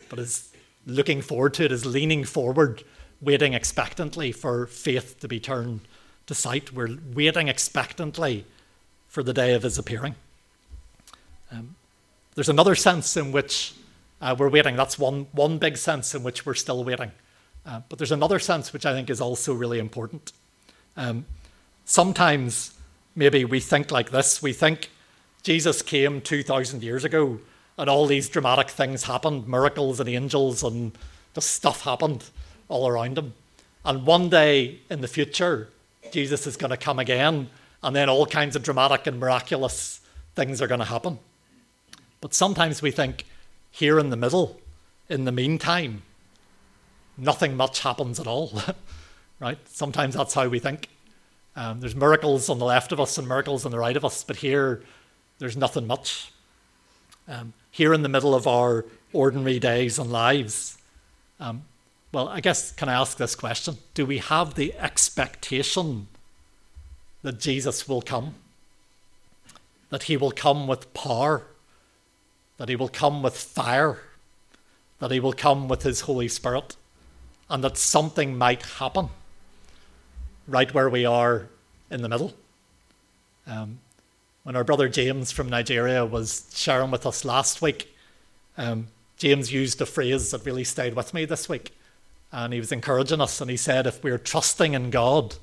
but 0.10 0.20
is 0.20 0.52
looking 0.86 1.22
forward 1.22 1.54
to 1.56 1.66
it, 1.66 1.72
is 1.72 1.86
leaning 1.86 2.26
forward, 2.26 2.84
waiting 3.22 3.54
expectantly 3.54 4.32
for 4.32 4.68
faith 4.68 5.20
to 5.22 5.28
be 5.28 5.40
turned 5.40 5.82
to 6.28 6.36
sight. 6.36 6.74
We're 6.74 6.98
waiting 7.14 7.48
expectantly 7.48 8.46
for 9.08 9.24
the 9.24 9.34
day 9.34 9.54
of 9.54 9.64
his 9.64 9.78
appearing. 9.78 10.16
Um, 11.52 11.76
there's 12.36 12.50
another 12.50 12.76
sense 12.76 13.16
in 13.16 13.32
which 13.32 13.74
uh, 14.24 14.34
we're 14.40 14.50
waiting. 14.50 14.78
That's 14.78 14.98
one, 14.98 15.28
one 15.34 15.58
big 15.58 15.76
sense 15.76 16.16
in 16.16 16.24
which 16.24 16.46
we're 16.46 16.54
still 16.54 16.84
waiting. 16.86 17.12
Uh, 17.66 17.82
but 17.90 18.00
there's 18.00 18.12
another 18.12 18.40
sense 18.40 18.72
which 18.72 18.86
I 18.86 18.94
think 18.94 19.10
is 19.10 19.20
also 19.20 19.54
really 19.54 19.80
important. 19.80 20.32
Um, 20.96 21.26
sometimes 21.84 22.74
maybe 23.16 23.44
we 23.44 23.60
think 23.60 23.92
like 23.92 24.12
this 24.12 24.42
we 24.42 24.54
think 24.54 24.90
Jesus 25.44 25.82
came 25.82 26.22
2,000 26.22 26.82
years 26.82 27.04
ago 27.04 27.40
and 27.78 27.90
all 27.90 28.06
these 28.06 28.30
dramatic 28.30 28.70
things 28.70 29.04
happened 29.04 29.46
miracles 29.46 30.00
and 30.00 30.08
angels 30.08 30.64
and 30.64 30.98
just 31.36 31.52
stuff 31.52 31.82
happened 31.82 32.24
all 32.70 32.88
around 32.88 33.18
him. 33.18 33.34
And 33.84 34.06
one 34.06 34.30
day 34.30 34.80
in 34.90 35.02
the 35.02 35.08
future, 35.10 35.68
Jesus 36.12 36.48
is 36.48 36.56
going 36.56 36.72
to 36.72 36.78
come 36.78 37.00
again, 37.00 37.50
and 37.82 37.94
then 37.94 38.08
all 38.08 38.26
kinds 38.26 38.56
of 38.56 38.64
dramatic 38.64 39.06
and 39.06 39.20
miraculous 39.20 40.00
things 40.36 40.62
are 40.62 40.68
going 40.68 40.80
to 40.80 40.86
happen. 40.86 41.20
But 42.22 42.34
sometimes 42.34 42.82
we 42.82 42.92
think 42.92 43.26
here 43.74 43.98
in 43.98 44.12
the 44.12 44.16
middle, 44.16 44.62
in 45.10 45.26
the 45.26 45.32
meantime, 45.32 46.04
nothing 47.18 47.58
much 47.58 47.80
happens 47.80 48.20
at 48.20 48.28
all, 48.28 48.62
right? 49.40 49.58
Sometimes 49.68 50.14
that's 50.14 50.36
how 50.36 50.48
we 50.48 50.60
think. 50.60 50.90
Um, 51.56 51.80
there's 51.80 51.96
miracles 51.96 52.50
on 52.50 52.60
the 52.60 52.66
left 52.66 52.92
of 52.92 53.00
us 53.00 53.18
and 53.18 53.28
miracles 53.28 53.66
on 53.66 53.72
the 53.72 53.80
right 53.80 53.98
of 53.98 54.06
us, 54.06 54.24
but 54.24 54.38
here 54.38 54.84
there's 55.40 55.58
nothing 55.58 55.88
much. 55.88 56.32
Um, 57.28 57.54
here 57.72 57.96
in 57.96 58.04
the 58.04 58.10
middle 58.10 58.36
of 58.36 58.46
our 58.46 58.86
ordinary 59.12 59.58
days 59.58 59.98
and 59.98 60.12
lives, 60.12 60.78
um, 61.40 61.64
well, 62.12 62.28
I 62.28 62.42
guess, 62.42 62.72
can 62.72 62.90
I 62.90 62.94
ask 62.94 63.18
this 63.18 63.36
question? 63.36 63.78
Do 63.96 64.06
we 64.06 64.20
have 64.20 64.54
the 64.54 64.76
expectation 64.76 66.10
that 67.24 67.40
Jesus 67.40 67.88
will 67.88 68.04
come? 68.04 68.36
That 69.90 70.04
he 70.04 70.16
will 70.16 70.32
come 70.32 70.68
with 70.68 70.94
power? 70.94 71.48
That 72.58 72.70
he 72.70 72.76
will 72.76 72.90
come 72.90 73.24
with 73.24 73.38
fire? 73.38 74.00
That 75.00 75.12
he 75.12 75.20
will 75.20 75.34
come 75.34 75.68
with 75.68 75.84
his 75.84 76.02
Holy 76.02 76.28
Spirit? 76.28 76.76
And 77.50 77.64
that 77.64 77.78
something 77.78 78.38
might 78.38 78.64
happen? 78.64 79.10
right 80.48 80.74
where 80.74 80.90
we 80.90 81.06
are 81.06 81.48
in 81.90 82.02
the 82.02 82.10
middle. 82.10 82.34
Um, 83.48 83.80
when 84.44 84.56
our 84.56 84.64
brother 84.64 84.90
James 84.90 85.32
from 85.32 85.50
Nigeria 85.50 86.06
was 86.06 86.52
sharing 86.54 86.92
with 86.92 87.06
us 87.06 87.24
last 87.24 87.62
week, 87.62 87.96
um, 88.58 88.88
James 89.18 89.54
used 89.54 89.82
a 89.82 89.86
phrase 89.86 90.32
that 90.32 90.46
really 90.46 90.64
stayed 90.64 90.96
with 90.96 91.14
me 91.14 91.26
this 91.26 91.48
week. 91.48 91.74
And 92.32 92.52
he 92.52 92.60
was 92.60 92.72
encouraging 92.72 93.22
us, 93.22 93.40
and 93.42 93.50
he 93.50 93.58
said, 93.58 93.86
If 93.86 94.04
we're 94.04 94.18
trusting 94.18 94.74
in 94.74 94.90
God, 94.90 95.36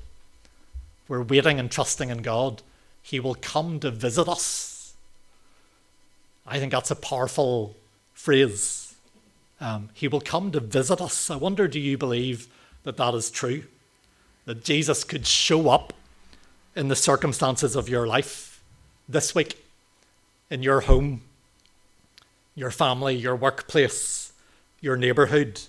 we're 1.07 1.23
waiting 1.23 1.57
and 1.57 1.71
trusting 1.71 2.09
in 2.09 2.21
God, 2.21 2.61
He 3.01 3.19
will 3.19 3.35
come 3.35 3.79
to 3.79 3.91
visit 3.91 4.27
us. 4.27 4.70
I 6.45 6.59
think 6.59 6.71
that's 6.71 6.91
a 6.91 6.95
powerful 6.95 7.75
phrase. 8.13 8.95
Um, 9.59 9.89
he 9.93 10.07
will 10.07 10.21
come 10.21 10.51
to 10.51 10.59
visit 10.59 11.01
us. 11.01 11.29
I 11.29 11.35
wonder, 11.35 11.67
do 11.67 11.79
you 11.79 11.97
believe 11.97 12.47
that 12.83 12.97
that 12.97 13.13
is 13.13 13.29
true? 13.29 13.63
that 14.45 14.63
Jesus 14.63 15.03
could 15.03 15.25
show 15.25 15.69
up 15.69 15.93
in 16.75 16.87
the 16.87 16.95
circumstances 16.95 17.75
of 17.75 17.89
your 17.89 18.07
life 18.07 18.61
this 19.07 19.35
week, 19.35 19.63
in 20.49 20.63
your 20.63 20.81
home, 20.81 21.21
your 22.55 22.71
family, 22.71 23.15
your 23.15 23.35
workplace, 23.35 24.33
your 24.79 24.97
neighborhood, 24.97 25.61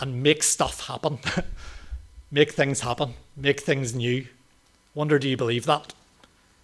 and 0.00 0.22
make 0.22 0.42
stuff 0.42 0.86
happen. 0.86 1.18
make 2.30 2.52
things 2.52 2.80
happen, 2.80 3.14
make 3.36 3.60
things 3.60 3.94
new. 3.94 4.26
Wonder, 4.94 5.18
do 5.18 5.28
you 5.28 5.36
believe 5.36 5.66
that? 5.66 5.94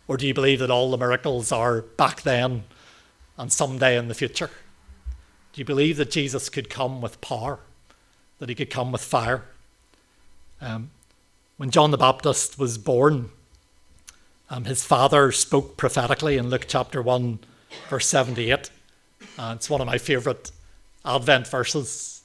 Or 0.07 0.17
do 0.17 0.27
you 0.27 0.35
believe 0.35 0.61
that 0.61 0.71
all 0.71 0.91
the 0.91 0.97
miracles 0.97 1.53
are 1.53 1.83
back 1.83 2.23
then 2.23 2.65
and 3.39 3.53
someday 3.53 3.97
in 3.97 4.09
the 4.09 4.15
future? 4.15 4.51
Do 5.53 5.61
you 5.61 5.65
believe 5.65 5.97
that 5.97 6.11
Jesus 6.11 6.49
could 6.49 6.69
come 6.69 7.01
with 7.01 7.21
power, 7.21 7.61
that 8.39 8.49
he 8.49 8.55
could 8.55 8.71
come 8.71 8.93
with 8.93 9.01
fire? 9.01 9.45
Um, 10.61 10.91
When 11.57 11.71
John 11.71 11.91
the 11.91 11.99
Baptist 11.99 12.59
was 12.59 12.79
born, 12.79 13.31
um, 14.51 14.65
his 14.65 14.85
father 14.85 15.33
spoke 15.33 15.77
prophetically 15.77 16.37
in 16.37 16.51
Luke 16.51 16.67
chapter 16.69 17.03
1, 17.03 17.39
verse 17.89 18.07
78. 18.07 18.71
Uh, 19.39 19.55
it's 19.57 19.71
one 19.71 19.81
of 19.81 19.87
my 19.87 19.99
favourite 19.99 20.51
Advent 21.05 21.47
verses. 21.47 22.23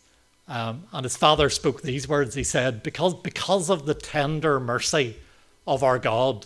Um, 0.48 0.84
and 0.92 1.04
his 1.04 1.16
father 1.16 1.50
spoke 1.50 1.82
these 1.82 2.08
words. 2.08 2.36
He 2.36 2.44
said, 2.44 2.84
because, 2.84 3.14
because 3.14 3.70
of 3.70 3.86
the 3.86 3.94
tender 3.94 4.60
mercy 4.60 5.18
of 5.66 5.84
our 5.84 6.00
God, 6.00 6.46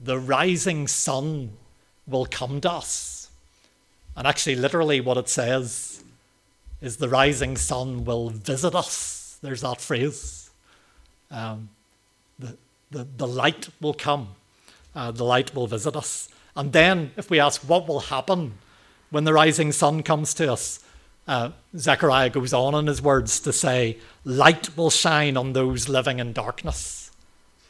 the 0.00 0.18
rising 0.18 0.86
sun 0.86 1.52
will 2.06 2.26
come 2.26 2.60
to 2.60 2.70
us. 2.70 3.13
And 4.16 4.26
actually, 4.26 4.56
literally, 4.56 5.00
what 5.00 5.16
it 5.16 5.28
says 5.28 6.02
is 6.80 6.96
the 6.98 7.08
rising 7.08 7.56
sun 7.56 8.04
will 8.04 8.30
visit 8.30 8.74
us. 8.74 9.38
There's 9.42 9.62
that 9.62 9.80
phrase. 9.80 10.50
Um, 11.30 11.70
the, 12.38 12.56
the, 12.90 13.06
the 13.16 13.26
light 13.26 13.68
will 13.80 13.94
come 13.94 14.28
uh, 14.94 15.10
the 15.10 15.24
light 15.24 15.54
will 15.54 15.66
visit 15.66 15.96
us. 15.96 16.28
And 16.56 16.72
then, 16.72 17.10
if 17.16 17.30
we 17.30 17.40
ask 17.40 17.62
what 17.62 17.88
will 17.88 18.00
happen 18.00 18.54
when 19.10 19.24
the 19.24 19.32
rising 19.32 19.72
sun 19.72 20.02
comes 20.02 20.34
to 20.34 20.52
us, 20.52 20.80
uh, 21.26 21.50
Zechariah 21.76 22.30
goes 22.30 22.52
on 22.52 22.74
in 22.74 22.86
his 22.86 23.02
words 23.02 23.40
to 23.40 23.52
say, 23.52 23.98
Light 24.24 24.76
will 24.76 24.90
shine 24.90 25.36
on 25.36 25.52
those 25.52 25.88
living 25.88 26.20
in 26.20 26.32
darkness. 26.32 27.10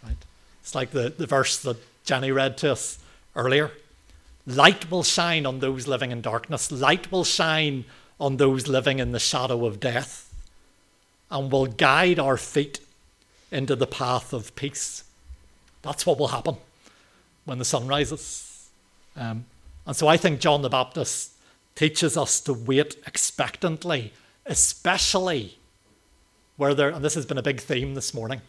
Right? 0.02 0.16
It's 0.60 0.74
like 0.74 0.90
the, 0.90 1.10
the 1.16 1.26
verse 1.26 1.58
that 1.62 1.76
Jenny 2.04 2.30
read 2.30 2.58
to 2.58 2.72
us 2.72 2.98
earlier. 3.34 3.70
Light 4.46 4.90
will 4.90 5.02
shine 5.02 5.46
on 5.46 5.60
those 5.60 5.88
living 5.88 6.10
in 6.10 6.20
darkness. 6.20 6.70
Light 6.70 7.10
will 7.10 7.24
shine 7.24 7.84
on 8.20 8.36
those 8.36 8.68
living 8.68 8.98
in 8.98 9.12
the 9.12 9.18
shadow 9.18 9.64
of 9.64 9.80
death 9.80 10.32
and 11.30 11.50
will 11.50 11.66
guide 11.66 12.18
our 12.18 12.36
feet 12.36 12.80
into 13.50 13.74
the 13.74 13.86
path 13.86 14.32
of 14.32 14.54
peace. 14.54 15.04
That's 15.82 16.04
what 16.04 16.18
will 16.18 16.28
happen 16.28 16.56
when 17.44 17.58
the 17.58 17.64
sun 17.64 17.86
rises. 17.86 18.68
Um, 19.16 19.46
and 19.86 19.96
so 19.96 20.08
I 20.08 20.16
think 20.16 20.40
John 20.40 20.62
the 20.62 20.68
Baptist 20.68 21.32
teaches 21.74 22.16
us 22.16 22.40
to 22.42 22.52
wait 22.52 22.96
expectantly, 23.06 24.12
especially 24.46 25.58
where 26.56 26.74
there, 26.74 26.90
and 26.90 27.04
this 27.04 27.14
has 27.14 27.26
been 27.26 27.38
a 27.38 27.42
big 27.42 27.60
theme 27.60 27.94
this 27.94 28.14
morning, 28.14 28.42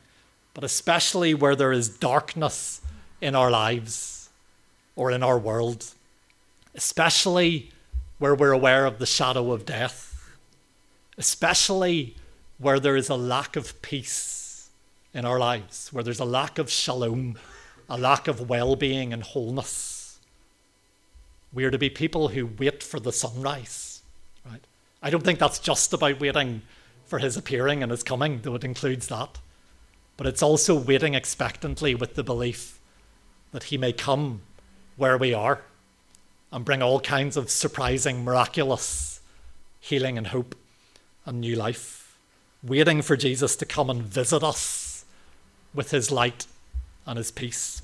but 0.53 0.63
especially 0.63 1.34
where 1.34 1.55
there 1.55 1.71
is 1.71 1.89
darkness 1.89 2.81
in 3.21 3.34
our 3.34 3.49
lives 3.49 4.14
or 4.95 5.12
in 5.12 5.23
our 5.23 5.38
world, 5.38 5.93
especially 6.73 7.71
where 8.19 8.36
we're 8.36 8.51
aware 8.51 8.86
of 8.86 8.99
the 8.99 9.05
shadow 9.05 9.51
of 9.51 9.65
death, 9.65 10.36
especially 11.17 12.15
where 12.58 12.79
there 12.79 12.95
is 12.95 13.10
a 13.10 13.15
lack 13.15 13.55
of 13.55 13.81
peace 13.81 14.69
in 15.13 15.25
our 15.25 15.39
lives, 15.39 15.91
where 15.91 16.03
there's 16.03 16.19
a 16.19 16.25
lack 16.25 16.58
of 16.58 16.69
shalom 16.69 17.38
a 17.89 17.97
lack 17.97 18.27
of 18.27 18.49
well 18.49 18.75
being 18.75 19.13
and 19.13 19.23
wholeness. 19.23 20.19
We 21.53 21.63
are 21.65 21.71
to 21.71 21.77
be 21.77 21.89
people 21.89 22.29
who 22.29 22.47
wait 22.47 22.84
for 22.84 22.99
the 22.99 23.12
sunrise. 23.12 24.01
Right? 24.45 24.62
I 25.01 25.10
don't 25.10 25.23
think 25.23 25.39
that's 25.39 25.60
just 25.60 25.93
about 25.93 26.19
waiting 26.19 26.62
for 27.05 27.19
his 27.19 27.38
appearing 27.38 27.84
and 27.84 27.91
his 27.91 28.03
coming, 28.03 28.41
though 28.41 28.55
it 28.55 28.63
includes 28.63 29.08
that. 29.08 29.38
But 30.17 30.27
it's 30.27 30.43
also 30.43 30.75
waiting 30.75 31.13
expectantly 31.13 31.93
with 31.93 32.15
the 32.15 32.23
belief 32.23 32.79
that 33.51 33.65
he 33.65 33.77
may 33.77 33.93
come 33.93 34.41
where 34.97 35.17
we 35.17 35.34
are 35.34 35.62
and 36.51 36.63
bring 36.63 36.81
all 36.81 36.99
kinds 36.99 37.38
of 37.38 37.49
surprising, 37.49 38.23
miraculous 38.23 39.19
healing 39.79 40.17
and 40.17 40.27
hope 40.27 40.55
and 41.25 41.41
new 41.41 41.55
life. 41.55 42.17
Waiting 42.63 43.01
for 43.01 43.15
Jesus 43.15 43.55
to 43.58 43.65
come 43.65 43.89
and 43.89 44.01
visit 44.01 44.43
us 44.43 45.05
with 45.73 45.91
his 45.91 46.12
light 46.12 46.47
and 47.05 47.17
his 47.17 47.29
peace. 47.29 47.81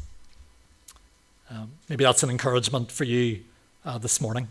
Um, 1.50 1.74
maybe 1.90 2.04
that's 2.04 2.24
an 2.24 2.30
encouragement 2.30 2.92
for 2.92 3.04
you 3.04 3.42
uh, 3.86 3.98
this 3.98 4.22
morning. 4.22 4.48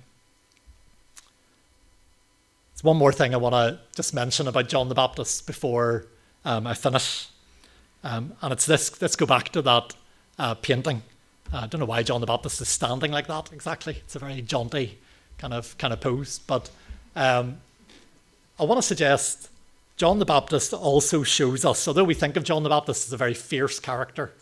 There's 2.75 2.85
one 2.85 2.99
more 2.99 3.13
thing 3.13 3.35
I 3.35 3.39
want 3.39 3.55
to 3.55 3.81
just 3.97 4.15
mention 4.15 4.47
about 4.47 4.69
John 4.69 4.89
the 4.89 4.95
Baptist 4.95 5.47
before 5.47 6.07
um, 6.45 6.67
I 6.67 6.75
finish. 6.75 7.29
Um, 8.05 8.35
and 8.43 8.53
it's 8.53 8.67
this 8.67 9.01
let's 9.03 9.17
go 9.17 9.27
back 9.27 9.49
to 9.51 9.63
that 9.63 9.95
uh, 10.39 10.55
painting. 10.55 11.03
Uh, 11.53 11.59
I 11.63 11.67
don't 11.67 11.81
know 11.81 11.87
why 11.87 12.03
John 12.03 12.21
the 12.21 12.27
Baptist 12.27 12.61
is 12.61 12.69
standing 12.69 13.11
like 13.11 13.27
that 13.27 13.53
exactly. 13.53 13.97
It's 14.05 14.15
a 14.15 14.21
very 14.21 14.41
jaunty 14.41 14.99
kind 15.39 15.53
of 15.53 15.77
kind 15.79 15.93
of 15.93 16.01
pose. 16.01 16.39
But 16.39 16.71
um, 17.17 17.59
I 18.59 18.65
want 18.65 18.79
to 18.79 18.87
suggest 18.87 19.49
John 19.97 20.19
the 20.19 20.25
Baptist 20.25 20.73
also 20.73 21.23
shows 21.23 21.65
us, 21.65 21.89
although 21.89 22.05
we 22.05 22.15
think 22.15 22.37
of 22.37 22.45
John 22.45 22.63
the 22.63 22.69
Baptist 22.69 23.07
as 23.07 23.13
a 23.13 23.17
very 23.17 23.35
fierce 23.35 23.81
character, 23.81 24.33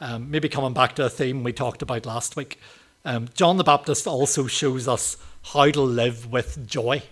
um, 0.00 0.30
maybe 0.30 0.48
coming 0.48 0.72
back 0.72 0.96
to 0.96 1.04
a 1.04 1.10
theme 1.10 1.44
we 1.44 1.52
talked 1.52 1.80
about 1.80 2.04
last 2.06 2.34
week, 2.34 2.58
um, 3.04 3.28
John 3.34 3.56
the 3.56 3.64
Baptist 3.64 4.06
also 4.06 4.46
shows 4.46 4.88
us 4.88 5.16
how 5.52 5.70
to 5.70 5.80
live 5.80 6.30
with 6.30 6.66
joy. 6.66 7.02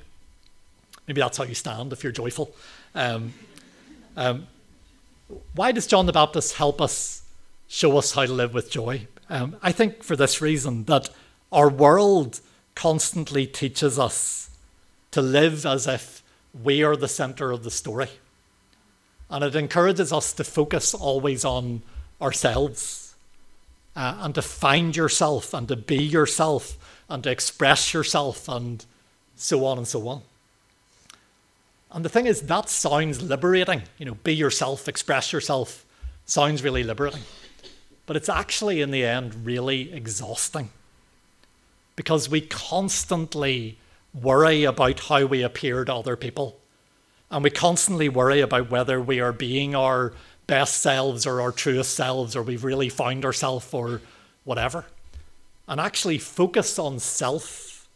Maybe 1.07 1.21
that's 1.21 1.39
how 1.39 1.45
you 1.45 1.55
stand 1.55 1.93
if 1.93 2.03
you're 2.03 2.13
joyful. 2.13 2.55
Um, 2.95 3.33
um 4.17 4.49
why 5.55 5.73
does 5.73 5.87
John 5.87 6.07
the 6.07 6.13
Baptist 6.13 6.55
help 6.55 6.81
us 6.81 7.23
show 7.69 7.97
us 7.99 8.13
how 8.13 8.27
to 8.27 8.33
live 8.33 8.55
with 8.55 8.71
joy? 8.71 9.07
Um, 9.29 9.57
I 9.63 9.73
think 9.73 10.03
for 10.03 10.17
this 10.17 10.41
reason 10.41 10.85
that 10.85 11.11
our 11.51 11.69
world 11.69 12.41
constantly 12.75 13.47
teaches 13.47 13.99
us 13.99 14.51
to 15.11 15.23
live 15.23 15.67
as 15.67 15.87
if 15.87 16.23
we 16.63 16.83
are 16.83 16.97
the 16.97 17.09
center 17.09 17.51
of 17.51 17.65
the 17.65 17.71
story. 17.71 18.09
And 19.29 19.43
it 19.43 19.57
encourages 19.57 20.13
us 20.13 20.33
to 20.35 20.45
focus 20.45 20.95
always 20.95 21.45
on 21.45 21.83
ourselves 22.21 23.15
uh, 23.97 24.19
and 24.21 24.35
to 24.35 24.43
find 24.43 24.95
yourself 24.95 25.53
and 25.53 25.67
to 25.69 25.77
be 25.77 26.03
yourself 26.03 26.77
and 27.09 27.25
to 27.25 27.31
express 27.31 27.93
yourself 27.93 28.49
and 28.49 28.85
so 29.35 29.65
on 29.65 29.79
and 29.79 29.89
so 29.89 30.07
on. 30.09 30.23
And 31.91 32.05
the 32.05 32.09
thing 32.09 32.27
is, 32.27 32.43
that 32.43 32.69
sounds 32.69 33.23
liberating. 33.23 33.83
You 33.99 34.07
know, 34.07 34.15
be 34.23 34.35
yourself, 34.35 34.87
express 34.87 35.33
yourself, 35.33 35.85
sounds 36.27 36.63
really 36.63 36.85
liberating. 36.85 37.23
But 38.07 38.17
it's 38.17 38.29
actually, 38.29 38.81
in 38.81 38.93
the 38.93 39.05
end, 39.05 39.45
really 39.45 39.93
exhausting 39.93 40.71
because 41.97 42.29
we 42.29 42.41
constantly 42.41 43.79
worry 44.15 44.65
about 44.65 45.01
how 45.01 45.27
we 45.27 45.43
appear 45.43 45.85
to 45.85 45.95
other 45.95 46.17
people. 46.17 46.59
And 47.31 47.43
we 47.43 47.51
constantly 47.51 48.09
worry 48.09 48.41
about 48.41 48.71
whether 48.71 49.01
we 49.01 49.21
are 49.21 49.33
being 49.33 49.75
our 49.75 50.13
best 50.47 50.81
selves 50.81 51.27
or 51.27 51.41
our 51.41 51.51
truest 51.51 51.95
selves 51.95 52.37
or 52.37 52.43
we've 52.43 52.65
really 52.65 52.89
found 52.89 53.25
ourselves 53.25 53.73
or 53.73 54.01
whatever. 54.45 54.85
And 55.67 55.81
actually, 55.81 56.19
focus 56.19 56.79
on 56.79 57.01
self 57.01 57.89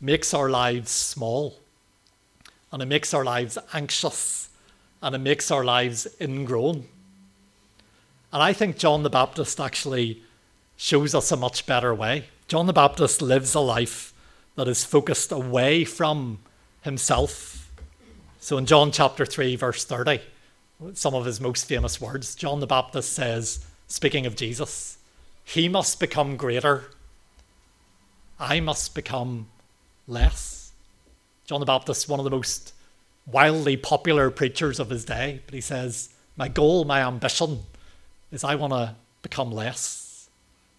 makes 0.00 0.34
our 0.34 0.50
lives 0.50 0.90
small 0.90 1.58
and 2.70 2.82
it 2.82 2.86
makes 2.86 3.14
our 3.14 3.24
lives 3.24 3.56
anxious 3.72 4.48
and 5.02 5.14
it 5.14 5.18
makes 5.18 5.50
our 5.50 5.64
lives 5.64 6.06
ingrown. 6.20 6.84
And 8.32 8.42
I 8.42 8.52
think 8.52 8.76
John 8.76 9.02
the 9.02 9.10
Baptist 9.10 9.58
actually 9.58 10.22
shows 10.76 11.14
us 11.14 11.32
a 11.32 11.36
much 11.36 11.66
better 11.66 11.94
way. 11.94 12.24
John 12.46 12.66
the 12.66 12.72
Baptist 12.72 13.22
lives 13.22 13.54
a 13.54 13.60
life 13.60 14.12
that 14.56 14.68
is 14.68 14.84
focused 14.84 15.32
away 15.32 15.84
from 15.84 16.38
himself. 16.82 17.70
So 18.38 18.58
in 18.58 18.66
John 18.66 18.92
chapter 18.92 19.24
3, 19.24 19.56
verse 19.56 19.84
30, 19.84 20.20
some 20.94 21.14
of 21.14 21.24
his 21.24 21.40
most 21.40 21.66
famous 21.66 22.00
words. 22.00 22.34
John 22.34 22.60
the 22.60 22.66
Baptist 22.66 23.12
says, 23.12 23.66
speaking 23.86 24.26
of 24.26 24.36
Jesus, 24.36 24.98
he 25.44 25.68
must 25.68 25.98
become 25.98 26.36
greater, 26.36 26.84
I 28.38 28.60
must 28.60 28.94
become 28.94 29.48
less. 30.06 30.72
John 31.46 31.60
the 31.60 31.66
Baptist, 31.66 32.08
one 32.08 32.20
of 32.20 32.24
the 32.24 32.30
most 32.30 32.74
wildly 33.26 33.76
popular 33.76 34.30
preachers 34.30 34.78
of 34.78 34.90
his 34.90 35.04
day, 35.04 35.40
but 35.46 35.54
he 35.54 35.60
says, 35.60 36.10
My 36.36 36.48
goal, 36.48 36.84
my 36.84 37.00
ambition 37.00 37.60
is 38.30 38.44
I 38.44 38.54
want 38.54 38.72
to 38.72 38.94
become 39.22 39.50
less. 39.50 40.28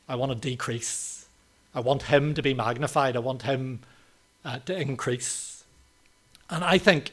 I 0.07 0.15
want 0.15 0.31
to 0.31 0.38
decrease. 0.38 1.27
I 1.73 1.79
want 1.81 2.03
him 2.03 2.33
to 2.33 2.41
be 2.41 2.53
magnified. 2.53 3.15
I 3.15 3.19
want 3.19 3.43
him 3.43 3.81
uh, 4.43 4.59
to 4.65 4.79
increase. 4.79 5.63
And 6.49 6.63
I 6.63 6.77
think 6.77 7.12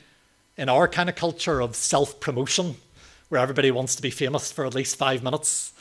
in 0.56 0.68
our 0.68 0.88
kind 0.88 1.08
of 1.08 1.14
culture 1.14 1.60
of 1.60 1.76
self 1.76 2.20
promotion, 2.20 2.76
where 3.28 3.40
everybody 3.40 3.70
wants 3.70 3.94
to 3.96 4.02
be 4.02 4.10
famous 4.10 4.52
for 4.52 4.64
at 4.64 4.74
least 4.74 4.96
five 4.96 5.22
minutes, 5.22 5.72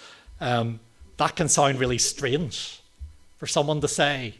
um, 0.41 0.79
that 1.17 1.35
can 1.35 1.47
sound 1.47 1.79
really 1.79 1.97
strange 1.97 2.81
for 3.37 3.47
someone 3.47 3.81
to 3.81 3.87
say, 3.87 4.35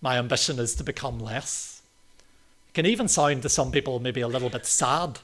My 0.00 0.18
ambition 0.18 0.58
is 0.58 0.74
to 0.76 0.84
become 0.84 1.18
less. 1.18 1.82
It 2.68 2.74
can 2.74 2.86
even 2.86 3.08
sound 3.08 3.42
to 3.42 3.48
some 3.48 3.70
people 3.70 4.00
maybe 4.00 4.20
a 4.20 4.28
little 4.28 4.50
bit 4.50 4.66
sad. 4.66 5.20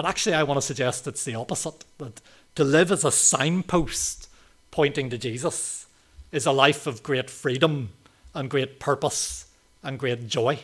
But 0.00 0.08
actually, 0.08 0.36
I 0.36 0.44
want 0.44 0.56
to 0.56 0.66
suggest 0.66 1.06
it's 1.06 1.24
the 1.24 1.34
opposite 1.34 1.84
that 1.98 2.22
to 2.54 2.64
live 2.64 2.90
as 2.90 3.04
a 3.04 3.12
signpost 3.12 4.30
pointing 4.70 5.10
to 5.10 5.18
Jesus 5.18 5.88
is 6.32 6.46
a 6.46 6.52
life 6.52 6.86
of 6.86 7.02
great 7.02 7.28
freedom 7.28 7.90
and 8.34 8.48
great 8.48 8.80
purpose 8.80 9.50
and 9.82 9.98
great 9.98 10.26
joy, 10.26 10.60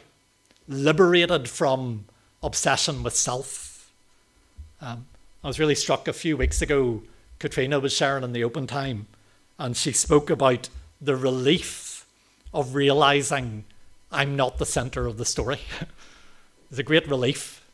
liberated 0.67 1.51
from 1.51 2.07
obsession 2.43 3.03
with 3.03 3.15
self. 3.15 3.93
Um, 4.81 5.05
I 5.45 5.49
was 5.49 5.59
really 5.59 5.75
struck 5.75 6.09
a 6.09 6.15
few 6.15 6.39
weeks 6.39 6.63
ago. 6.63 7.03
Katrina 7.39 7.79
was 7.79 7.93
sharing 7.93 8.25
in 8.25 8.33
the 8.33 8.43
open 8.43 8.67
time, 8.67 9.07
and 9.59 9.77
she 9.77 9.93
spoke 9.93 10.31
about 10.31 10.71
the 10.99 11.15
relief 11.15 12.07
of 12.55 12.75
realizing 12.75 13.67
I'm 14.11 14.35
not 14.35 14.57
the 14.57 14.65
center 14.65 15.07
of 15.07 15.19
the 15.19 15.27
story. 15.27 15.61
There's 16.71 16.79
a 16.79 16.83
great 16.83 17.07
relief 17.07 17.66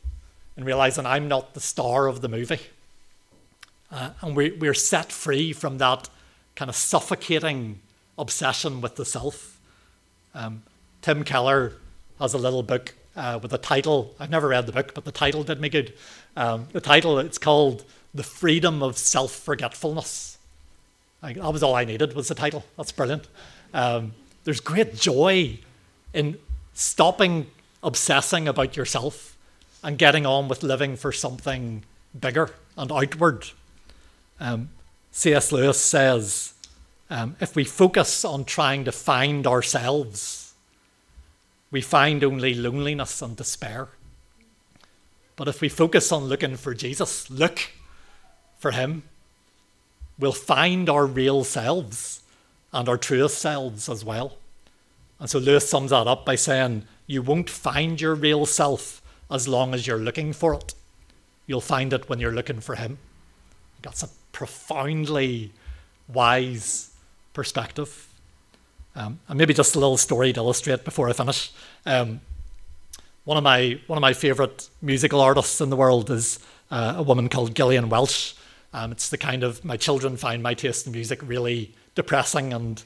in 0.57 0.63
realizing 0.63 1.05
I'm 1.05 1.27
not 1.27 1.53
the 1.53 1.59
star 1.59 2.07
of 2.07 2.21
the 2.21 2.29
movie. 2.29 2.59
Uh, 3.91 4.11
and 4.21 4.35
we, 4.35 4.51
we're 4.51 4.73
set 4.73 5.11
free 5.11 5.53
from 5.53 5.77
that 5.77 6.09
kind 6.55 6.69
of 6.69 6.75
suffocating 6.75 7.79
obsession 8.17 8.81
with 8.81 8.95
the 8.95 9.05
self. 9.05 9.59
Um, 10.33 10.63
Tim 11.01 11.23
Keller 11.23 11.73
has 12.19 12.33
a 12.33 12.37
little 12.37 12.63
book 12.63 12.93
uh, 13.15 13.39
with 13.41 13.53
a 13.53 13.57
title. 13.57 14.15
I've 14.19 14.29
never 14.29 14.47
read 14.47 14.65
the 14.65 14.71
book, 14.71 14.93
but 14.93 15.05
the 15.05 15.11
title 15.11 15.43
did 15.43 15.59
me 15.59 15.69
good. 15.69 15.93
Um, 16.35 16.67
the 16.71 16.81
title, 16.81 17.19
it's 17.19 17.37
called 17.37 17.83
The 18.13 18.23
Freedom 18.23 18.81
of 18.81 18.97
Self 18.97 19.31
Forgetfulness. 19.31 20.37
that 21.21 21.37
was 21.37 21.63
all 21.63 21.75
I 21.75 21.85
needed 21.85 22.15
was 22.15 22.27
the 22.27 22.35
title. 22.35 22.65
That's 22.77 22.91
brilliant. 22.91 23.27
Um, 23.73 24.13
there's 24.43 24.59
great 24.59 24.95
joy 24.95 25.59
in 26.13 26.37
stopping 26.73 27.47
obsessing 27.83 28.47
about 28.47 28.77
yourself 28.77 29.32
and 29.83 29.97
getting 29.97 30.25
on 30.25 30.47
with 30.47 30.63
living 30.63 30.95
for 30.95 31.11
something 31.11 31.83
bigger 32.19 32.49
and 32.77 32.91
outward. 32.91 33.49
Um, 34.39 34.69
C.S. 35.11 35.51
Lewis 35.51 35.79
says 35.79 36.53
um, 37.09 37.35
if 37.39 37.55
we 37.55 37.63
focus 37.63 38.25
on 38.25 38.45
trying 38.45 38.85
to 38.85 38.91
find 38.91 39.45
ourselves, 39.45 40.53
we 41.69 41.81
find 41.81 42.23
only 42.23 42.55
loneliness 42.55 43.21
and 43.21 43.35
despair. 43.35 43.89
But 45.35 45.47
if 45.47 45.61
we 45.61 45.69
focus 45.69 46.11
on 46.11 46.25
looking 46.25 46.55
for 46.55 46.73
Jesus, 46.73 47.29
look 47.29 47.71
for 48.57 48.71
Him, 48.71 49.03
we'll 50.17 50.31
find 50.31 50.89
our 50.89 51.05
real 51.05 51.43
selves 51.43 52.23
and 52.71 52.87
our 52.87 52.97
truest 52.97 53.37
selves 53.37 53.89
as 53.89 54.03
well. 54.05 54.37
And 55.19 55.29
so 55.29 55.39
Lewis 55.39 55.69
sums 55.69 55.91
that 55.91 56.07
up 56.07 56.25
by 56.25 56.35
saying, 56.35 56.85
You 57.05 57.21
won't 57.21 57.49
find 57.49 57.99
your 57.99 58.15
real 58.15 58.45
self 58.45 59.02
as 59.29 59.47
long 59.47 59.73
as 59.73 59.87
you're 59.87 59.97
looking 59.97 60.33
for 60.33 60.53
it. 60.53 60.73
You'll 61.47 61.61
find 61.61 61.93
it 61.93 62.09
when 62.09 62.19
you're 62.19 62.31
looking 62.31 62.59
for 62.59 62.75
Him. 62.75 62.97
That's 63.81 64.03
a 64.03 64.09
profoundly 64.31 65.51
wise 66.07 66.91
perspective. 67.33 68.09
Um, 68.95 69.19
and 69.27 69.37
maybe 69.37 69.53
just 69.53 69.75
a 69.75 69.79
little 69.79 69.97
story 69.97 70.31
to 70.33 70.39
illustrate 70.39 70.85
before 70.85 71.09
I 71.09 71.13
finish. 71.13 71.51
Um, 71.85 72.21
one 73.25 73.37
of 73.37 73.43
my 73.43 73.79
one 73.87 73.97
of 73.97 74.01
my 74.01 74.13
favourite 74.13 74.69
musical 74.81 75.21
artists 75.21 75.61
in 75.61 75.69
the 75.69 75.75
world 75.75 76.11
is 76.11 76.39
uh, 76.69 76.95
a 76.97 77.03
woman 77.03 77.29
called 77.29 77.55
Gillian 77.55 77.89
Welch. 77.89 78.35
Um, 78.73 78.91
it's 78.91 79.09
the 79.09 79.17
kind 79.17 79.43
of 79.43 79.63
my 79.63 79.77
children 79.77 80.17
find 80.17 80.43
my 80.43 80.53
taste 80.53 80.85
in 80.85 80.91
music 80.91 81.19
really 81.23 81.73
depressing 81.95 82.53
and 82.53 82.83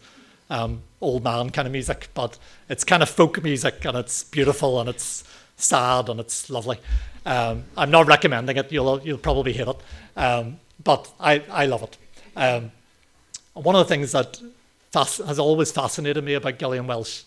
um, 0.49 0.83
old 1.01 1.23
man 1.23 1.49
kind 1.49 1.65
of 1.65 1.71
music, 1.71 2.09
but 2.13 2.37
it's 2.69 2.83
kind 2.83 3.03
of 3.03 3.09
folk 3.09 3.41
music 3.43 3.83
and 3.85 3.97
it's 3.97 4.23
beautiful 4.23 4.79
and 4.79 4.89
it's 4.89 5.23
sad 5.57 6.07
and 6.09 6.19
it's 6.19 6.49
lovely. 6.49 6.79
Um, 7.25 7.65
I'm 7.75 7.91
not 7.91 8.07
recommending 8.07 8.55
it. 8.55 8.71
You'll 8.71 9.01
you'll 9.01 9.17
probably 9.17 9.53
hate 9.53 9.67
it, 9.67 9.77
um, 10.15 10.59
but 10.83 11.11
I 11.19 11.43
I 11.51 11.65
love 11.65 11.83
it. 11.83 11.97
Um, 12.35 12.71
one 13.53 13.75
of 13.75 13.85
the 13.85 13.93
things 13.93 14.13
that 14.13 14.39
has 14.93 15.39
always 15.39 15.71
fascinated 15.71 16.23
me 16.23 16.35
about 16.35 16.57
Gillian 16.57 16.87
Welch 16.87 17.25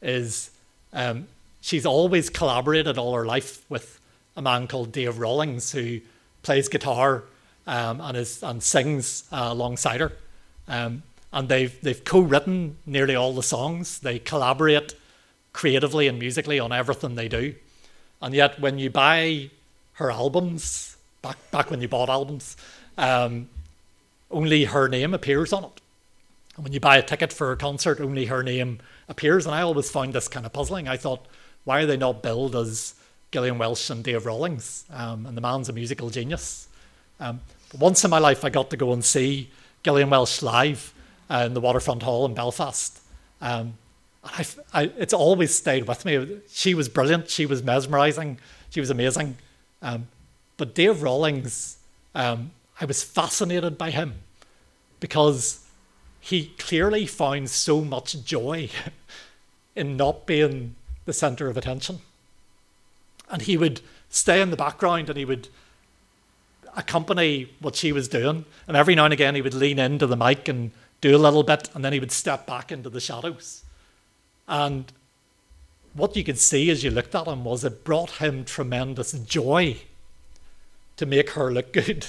is 0.00 0.50
um, 0.92 1.26
she's 1.60 1.84
always 1.84 2.30
collaborated 2.30 2.96
all 2.98 3.14
her 3.14 3.26
life 3.26 3.64
with 3.68 4.00
a 4.36 4.42
man 4.42 4.66
called 4.66 4.92
Dave 4.92 5.18
Rawlings 5.18 5.72
who 5.72 6.00
plays 6.42 6.68
guitar 6.68 7.24
um, 7.66 8.00
and 8.00 8.16
is 8.16 8.42
and 8.42 8.62
sings 8.62 9.24
uh, 9.32 9.48
alongside 9.50 10.00
her. 10.00 10.12
Um, 10.68 11.02
and 11.32 11.48
they've 11.48 11.78
they've 11.82 12.04
co-written 12.04 12.76
nearly 12.86 13.14
all 13.14 13.34
the 13.34 13.42
songs. 13.42 13.98
They 14.00 14.18
collaborate 14.18 14.94
creatively 15.52 16.08
and 16.08 16.18
musically 16.18 16.58
on 16.58 16.72
everything 16.72 17.14
they 17.14 17.28
do. 17.28 17.54
And 18.22 18.34
yet, 18.34 18.60
when 18.60 18.78
you 18.78 18.88
buy 18.88 19.50
her 19.94 20.10
albums, 20.10 20.96
back 21.20 21.36
back 21.50 21.70
when 21.70 21.80
you 21.80 21.88
bought 21.88 22.08
albums, 22.08 22.56
um, 22.96 23.48
only 24.30 24.64
her 24.64 24.88
name 24.88 25.12
appears 25.12 25.52
on 25.52 25.64
it. 25.64 25.80
And 26.56 26.64
when 26.64 26.72
you 26.72 26.80
buy 26.80 26.96
a 26.96 27.02
ticket 27.02 27.32
for 27.32 27.52
a 27.52 27.56
concert, 27.56 28.00
only 28.00 28.26
her 28.26 28.42
name 28.42 28.78
appears. 29.08 29.44
And 29.44 29.54
I 29.54 29.62
always 29.62 29.90
found 29.90 30.12
this 30.12 30.28
kind 30.28 30.46
of 30.46 30.52
puzzling. 30.52 30.88
I 30.88 30.96
thought, 30.96 31.26
why 31.64 31.82
are 31.82 31.86
they 31.86 31.96
not 31.96 32.22
billed 32.22 32.54
as 32.54 32.94
Gillian 33.32 33.58
Welch 33.58 33.90
and 33.90 34.04
Dave 34.04 34.24
Rawlings? 34.24 34.84
Um, 34.90 35.26
and 35.26 35.36
the 35.36 35.40
man's 35.40 35.68
a 35.68 35.72
musical 35.72 36.10
genius. 36.10 36.68
Um, 37.20 37.40
once 37.78 38.04
in 38.04 38.10
my 38.10 38.18
life, 38.18 38.44
I 38.44 38.50
got 38.50 38.70
to 38.70 38.76
go 38.76 38.92
and 38.92 39.04
see 39.04 39.50
Gillian 39.82 40.10
Welch 40.10 40.42
live 40.42 40.94
uh, 41.30 41.44
in 41.46 41.54
the 41.54 41.60
Waterfront 41.60 42.02
Hall 42.02 42.26
in 42.26 42.34
Belfast. 42.34 43.00
Um, 43.40 43.74
I, 44.24 44.46
I, 44.72 44.82
it's 44.96 45.12
always 45.12 45.54
stayed 45.54 45.88
with 45.88 46.04
me. 46.04 46.40
She 46.48 46.74
was 46.74 46.88
brilliant. 46.88 47.28
She 47.28 47.46
was 47.46 47.62
mesmerizing. 47.62 48.38
She 48.70 48.80
was 48.80 48.90
amazing. 48.90 49.36
Um, 49.80 50.08
but 50.56 50.74
Dave 50.74 51.02
Rawlings, 51.02 51.78
um, 52.14 52.52
I 52.80 52.84
was 52.84 53.02
fascinated 53.02 53.76
by 53.76 53.90
him 53.90 54.14
because 55.00 55.66
he 56.20 56.52
clearly 56.58 57.06
found 57.06 57.50
so 57.50 57.80
much 57.80 58.24
joy 58.24 58.70
in 59.76 59.96
not 59.96 60.24
being 60.24 60.76
the 61.04 61.12
center 61.12 61.48
of 61.48 61.56
attention. 61.56 61.98
And 63.28 63.42
he 63.42 63.56
would 63.56 63.80
stay 64.08 64.40
in 64.40 64.50
the 64.50 64.56
background 64.56 65.08
and 65.08 65.18
he 65.18 65.24
would 65.24 65.48
accompany 66.76 67.50
what 67.60 67.74
she 67.74 67.92
was 67.92 68.08
doing. 68.08 68.44
And 68.68 68.76
every 68.76 68.94
now 68.94 69.06
and 69.06 69.12
again, 69.12 69.34
he 69.34 69.42
would 69.42 69.54
lean 69.54 69.78
into 69.78 70.06
the 70.06 70.16
mic 70.16 70.48
and 70.48 70.70
do 71.00 71.16
a 71.16 71.18
little 71.18 71.42
bit, 71.42 71.68
and 71.74 71.84
then 71.84 71.92
he 71.92 72.00
would 72.00 72.12
step 72.12 72.46
back 72.46 72.70
into 72.70 72.88
the 72.88 73.00
shadows. 73.00 73.61
And 74.52 74.92
what 75.94 76.14
you 76.14 76.22
could 76.22 76.38
see 76.38 76.68
as 76.68 76.84
you 76.84 76.90
looked 76.90 77.14
at 77.14 77.26
him 77.26 77.42
was 77.42 77.64
it 77.64 77.84
brought 77.84 78.18
him 78.18 78.44
tremendous 78.44 79.12
joy 79.12 79.78
to 80.98 81.06
make 81.06 81.30
her 81.30 81.50
look 81.50 81.72
good, 81.72 82.08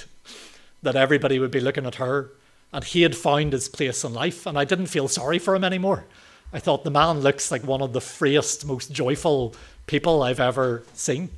that 0.82 0.94
everybody 0.94 1.38
would 1.38 1.50
be 1.50 1.58
looking 1.58 1.86
at 1.86 1.94
her 1.94 2.32
and 2.70 2.84
he 2.84 3.02
had 3.02 3.16
found 3.16 3.52
his 3.52 3.68
place 3.68 4.02
in 4.02 4.12
life, 4.12 4.46
and 4.46 4.58
I 4.58 4.64
didn't 4.64 4.86
feel 4.86 5.06
sorry 5.06 5.38
for 5.38 5.54
him 5.54 5.62
anymore. 5.62 6.06
I 6.52 6.58
thought 6.58 6.82
the 6.82 6.90
man 6.90 7.20
looks 7.20 7.52
like 7.52 7.62
one 7.62 7.80
of 7.80 7.92
the 7.92 8.00
freest, 8.00 8.66
most 8.66 8.92
joyful 8.92 9.54
people 9.86 10.22
I've 10.22 10.40
ever 10.40 10.82
seen 10.92 11.30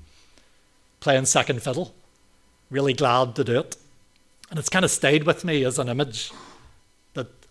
playing 0.99 1.27
second 1.27 1.63
fiddle. 1.63 1.95
Really 2.71 2.95
glad 2.95 3.37
to 3.37 3.45
do 3.45 3.61
it. 3.61 3.77
And 4.51 4.59
it's 4.59 4.71
kind 4.71 4.85
of 4.85 4.91
stayed 4.91 5.25
with 5.25 5.45
me 5.45 5.63
as 5.63 5.79
an 5.79 5.91
image 5.91 6.33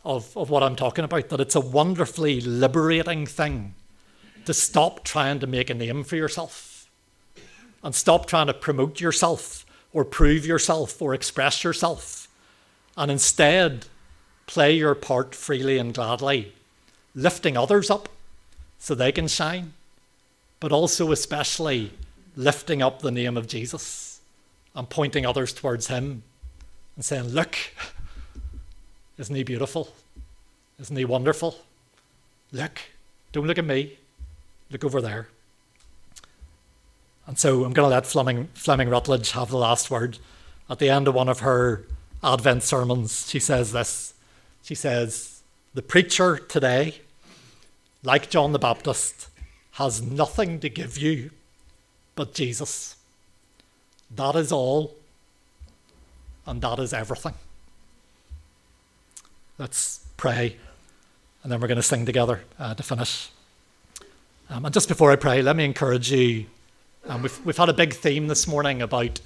of, 0.06 0.36
of 0.38 0.50
what 0.50 0.63
I'm 0.63 0.76
talking 0.76 1.04
about, 1.04 1.30
that 1.30 1.41
it's 1.41 1.56
a 1.56 1.60
wonderfully 1.60 2.39
liberating 2.39 3.26
thing 3.26 3.74
to 4.46 4.54
stop 4.54 5.04
trying 5.04 5.39
to 5.39 5.48
make 5.48 5.70
a 5.70 5.74
name 5.74 6.04
for 6.04 6.15
yourself 6.15 6.88
and 7.84 7.94
stop 7.94 8.28
trying 8.28 8.48
to 8.48 8.54
promote 8.54 9.02
yourself 9.02 9.65
or 9.91 10.06
prove 10.06 10.46
yourself 10.46 11.02
or 11.02 11.13
express 11.13 11.63
yourself 11.63 12.28
and 12.96 13.12
instead 13.12 13.88
play 14.48 14.74
your 14.74 14.96
part 14.96 15.34
freely 15.34 15.78
and 15.78 15.94
gladly, 15.94 16.54
lifting 17.15 17.58
others 17.58 17.89
up 17.89 18.10
so 18.78 18.94
they 18.94 19.12
can 19.12 19.28
shine, 19.28 19.74
but 20.60 20.72
also 20.72 21.12
especially 21.12 21.91
lifting 22.36 22.82
up 22.82 23.02
the 23.02 23.12
name 23.12 23.38
of 23.38 23.48
Jesus 23.48 24.20
and 24.76 24.89
pointing 24.89 25.26
others 25.26 25.54
towards 25.54 25.88
Him 25.88 26.24
and 26.96 27.04
saying, 27.04 27.30
Look, 27.30 27.58
isn't 29.17 29.36
He 29.36 29.43
beautiful? 29.43 29.93
Isn't 30.80 30.95
He 30.95 31.06
wonderful? 31.06 31.60
Look, 32.51 32.80
don't 33.32 33.47
look 33.47 33.58
at 33.58 33.65
me, 33.65 33.97
look 34.71 34.84
over 34.84 35.01
there. 35.01 35.28
And 37.28 37.38
so 37.38 37.63
I'm 37.65 37.73
going 37.73 37.89
to 37.89 37.93
let 37.93 38.06
Fleming, 38.06 38.49
Fleming 38.54 38.89
Rutledge 38.89 39.32
have 39.32 39.49
the 39.49 39.58
last 39.58 39.89
word. 39.89 40.19
At 40.69 40.80
the 40.80 40.89
end 40.89 41.08
of 41.08 41.15
one 41.15 41.30
of 41.30 41.39
her 41.39 41.86
Advent 42.23 42.63
sermons, 42.63 43.30
she 43.30 43.39
says 43.39 43.71
this. 43.71 44.13
She 44.63 44.75
says, 44.75 45.41
The 45.73 45.82
preacher 45.82 46.38
today, 46.38 47.01
like 48.04 48.30
John 48.30 48.51
the 48.51 48.60
Baptist, 48.60 49.30
has 49.73 50.01
nothing 50.01 50.60
to 50.60 50.69
give 50.69 50.97
you 50.97 51.32
but 52.15 52.34
Jesus. 52.34 52.95
That 54.15 54.36
is 54.36 54.51
all, 54.51 54.95
and 56.45 56.62
that 56.62 56.80
is 56.80 56.93
everything. 56.93 57.34
Let's 59.58 60.06
pray, 60.18 60.58
and 61.41 61.50
then 61.50 61.62
we're 61.62 61.70
going 61.70 61.78
to 61.78 61.82
sing 61.82 62.06
together 62.06 62.41
uh, 62.60 62.74
to 62.74 62.84
finish. 62.84 63.30
Um, 64.50 64.65
and 64.65 64.74
just 64.74 64.89
before 64.89 65.13
I 65.13 65.15
pray, 65.15 65.41
let 65.41 65.56
me 65.56 65.63
encourage 65.63 66.12
you. 66.12 66.48
Um, 67.08 67.22
we've, 67.22 67.46
we've 67.46 67.56
had 67.56 67.70
a 67.70 67.74
big 67.74 67.94
theme 67.94 68.28
this 68.28 68.48
morning 68.48 68.82
about 68.82 69.22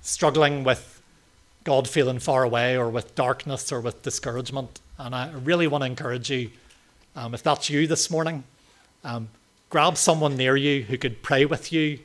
struggling 0.00 0.62
with 0.62 1.02
God 1.64 1.88
feeling 1.88 2.20
far 2.20 2.44
away 2.44 2.78
or 2.78 2.88
with 2.88 3.16
darkness 3.16 3.72
or 3.72 3.80
with 3.80 4.00
discouragement. 4.02 4.78
And 4.96 5.12
I 5.12 5.32
really 5.32 5.66
want 5.66 5.82
to 5.82 5.86
encourage 5.86 6.30
you, 6.30 6.52
um, 7.16 7.34
if 7.34 7.42
that's 7.42 7.68
you 7.68 7.88
this 7.88 8.12
morning, 8.12 8.44
um, 9.02 9.28
grab 9.70 9.96
someone 9.96 10.36
near 10.36 10.56
you 10.56 10.82
who 10.82 10.96
could 10.96 11.20
pray 11.20 11.46
with 11.46 11.72
you 11.72 11.98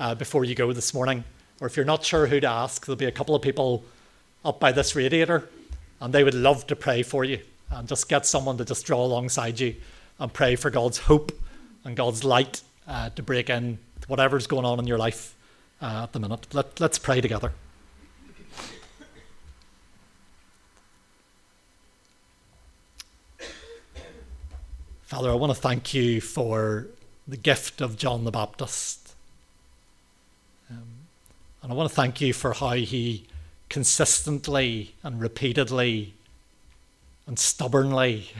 uh, 0.00 0.14
before 0.14 0.46
you 0.46 0.54
go 0.54 0.72
this 0.72 0.94
morning. 0.94 1.24
Or 1.60 1.66
if 1.66 1.76
you're 1.76 1.84
not 1.84 2.02
sure 2.02 2.28
who 2.28 2.40
to 2.40 2.48
ask, 2.48 2.86
there'll 2.86 2.96
be 2.96 3.04
a 3.04 3.12
couple 3.12 3.34
of 3.34 3.42
people 3.42 3.84
up 4.42 4.58
by 4.58 4.72
this 4.72 4.96
radiator, 4.96 5.50
and 6.04 6.12
they 6.12 6.22
would 6.22 6.34
love 6.34 6.66
to 6.66 6.76
pray 6.76 7.02
for 7.02 7.24
you. 7.24 7.40
And 7.70 7.88
just 7.88 8.10
get 8.10 8.26
someone 8.26 8.58
to 8.58 8.64
just 8.66 8.84
draw 8.84 9.02
alongside 9.02 9.58
you 9.58 9.74
and 10.20 10.30
pray 10.30 10.54
for 10.54 10.68
God's 10.68 10.98
hope 10.98 11.32
and 11.82 11.96
God's 11.96 12.22
light 12.22 12.60
uh, 12.86 13.08
to 13.08 13.22
break 13.22 13.48
in 13.48 13.78
whatever's 14.06 14.46
going 14.46 14.66
on 14.66 14.78
in 14.78 14.86
your 14.86 14.98
life 14.98 15.34
uh, 15.80 16.02
at 16.02 16.12
the 16.12 16.20
minute. 16.20 16.46
Let, 16.52 16.78
let's 16.78 16.98
pray 16.98 17.22
together. 17.22 17.52
Father, 25.04 25.30
I 25.30 25.34
want 25.34 25.54
to 25.54 25.58
thank 25.58 25.94
you 25.94 26.20
for 26.20 26.88
the 27.26 27.38
gift 27.38 27.80
of 27.80 27.96
John 27.96 28.24
the 28.24 28.30
Baptist. 28.30 29.14
Um, 30.70 30.84
and 31.62 31.72
I 31.72 31.74
want 31.74 31.88
to 31.88 31.94
thank 31.94 32.20
you 32.20 32.34
for 32.34 32.52
how 32.52 32.72
he 32.72 33.26
consistently 33.68 34.94
and 35.02 35.20
repeatedly 35.20 36.14
and 37.26 37.38
stubbornly 37.38 38.30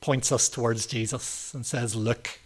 points 0.00 0.32
us 0.32 0.48
towards 0.48 0.86
Jesus 0.86 1.52
and 1.54 1.66
says, 1.66 1.94
Look. 1.94 2.40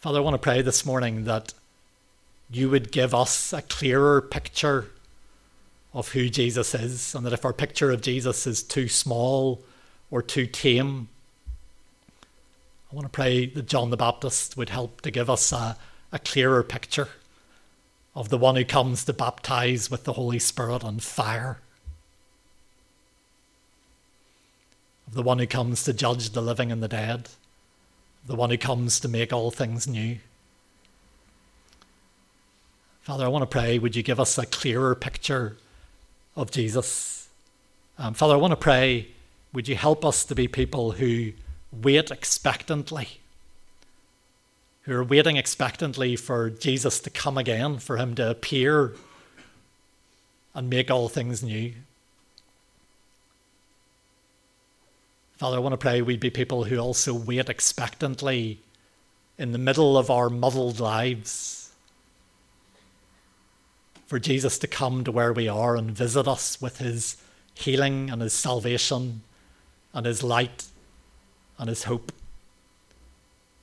Father, 0.00 0.18
I 0.18 0.22
want 0.22 0.34
to 0.34 0.38
pray 0.38 0.62
this 0.62 0.86
morning 0.86 1.24
that 1.24 1.54
you 2.50 2.70
would 2.70 2.92
give 2.92 3.14
us 3.14 3.52
a 3.52 3.62
clearer 3.62 4.20
picture 4.20 4.90
of 5.92 6.12
who 6.12 6.28
Jesus 6.28 6.74
is, 6.74 7.14
and 7.14 7.24
that 7.26 7.32
if 7.32 7.44
our 7.44 7.52
picture 7.52 7.90
of 7.90 8.02
Jesus 8.02 8.46
is 8.46 8.62
too 8.62 8.88
small 8.88 9.62
or 10.10 10.22
too 10.22 10.46
tame, 10.46 11.08
I 12.92 12.94
want 12.94 13.06
to 13.06 13.10
pray 13.10 13.46
that 13.46 13.66
John 13.66 13.90
the 13.90 13.96
Baptist 13.96 14.56
would 14.56 14.70
help 14.70 15.00
to 15.02 15.10
give 15.10 15.28
us 15.28 15.52
a, 15.52 15.76
a 16.12 16.18
clearer 16.18 16.62
picture 16.62 17.08
of 18.18 18.30
the 18.30 18.36
one 18.36 18.56
who 18.56 18.64
comes 18.64 19.04
to 19.04 19.12
baptize 19.12 19.92
with 19.92 20.02
the 20.02 20.14
Holy 20.14 20.40
Spirit 20.40 20.82
and 20.82 21.00
fire, 21.00 21.60
of 25.06 25.14
the 25.14 25.22
one 25.22 25.38
who 25.38 25.46
comes 25.46 25.84
to 25.84 25.92
judge 25.92 26.30
the 26.30 26.42
living 26.42 26.72
and 26.72 26.82
the 26.82 26.88
dead, 26.88 27.28
the 28.26 28.34
one 28.34 28.50
who 28.50 28.58
comes 28.58 28.98
to 28.98 29.06
make 29.06 29.32
all 29.32 29.52
things 29.52 29.86
new. 29.86 30.18
Father, 33.02 33.24
I 33.24 33.28
want 33.28 33.42
to 33.42 33.46
pray, 33.46 33.78
would 33.78 33.94
you 33.94 34.02
give 34.02 34.18
us 34.18 34.36
a 34.36 34.46
clearer 34.46 34.96
picture 34.96 35.56
of 36.34 36.50
Jesus? 36.50 37.28
Um, 38.00 38.14
Father, 38.14 38.34
I 38.34 38.38
want 38.38 38.50
to 38.50 38.56
pray, 38.56 39.10
would 39.52 39.68
you 39.68 39.76
help 39.76 40.04
us 40.04 40.24
to 40.24 40.34
be 40.34 40.48
people 40.48 40.90
who 40.90 41.34
wait 41.70 42.10
expectantly 42.10 43.20
who 44.88 44.94
are 44.94 45.04
waiting 45.04 45.36
expectantly 45.36 46.16
for 46.16 46.48
Jesus 46.48 46.98
to 46.98 47.10
come 47.10 47.36
again, 47.36 47.78
for 47.78 47.98
him 47.98 48.14
to 48.14 48.30
appear 48.30 48.94
and 50.54 50.70
make 50.70 50.90
all 50.90 51.10
things 51.10 51.42
new. 51.42 51.74
Father, 55.36 55.58
I 55.58 55.60
want 55.60 55.74
to 55.74 55.76
pray 55.76 56.00
we'd 56.00 56.20
be 56.20 56.30
people 56.30 56.64
who 56.64 56.78
also 56.78 57.12
wait 57.12 57.50
expectantly 57.50 58.60
in 59.36 59.52
the 59.52 59.58
middle 59.58 59.98
of 59.98 60.10
our 60.10 60.30
muddled 60.30 60.80
lives 60.80 61.70
for 64.06 64.18
Jesus 64.18 64.58
to 64.60 64.66
come 64.66 65.04
to 65.04 65.12
where 65.12 65.34
we 65.34 65.48
are 65.48 65.76
and 65.76 65.90
visit 65.90 66.26
us 66.26 66.62
with 66.62 66.78
his 66.78 67.18
healing 67.52 68.08
and 68.08 68.22
his 68.22 68.32
salvation 68.32 69.20
and 69.92 70.06
his 70.06 70.22
light 70.22 70.64
and 71.58 71.68
his 71.68 71.84
hope. 71.84 72.10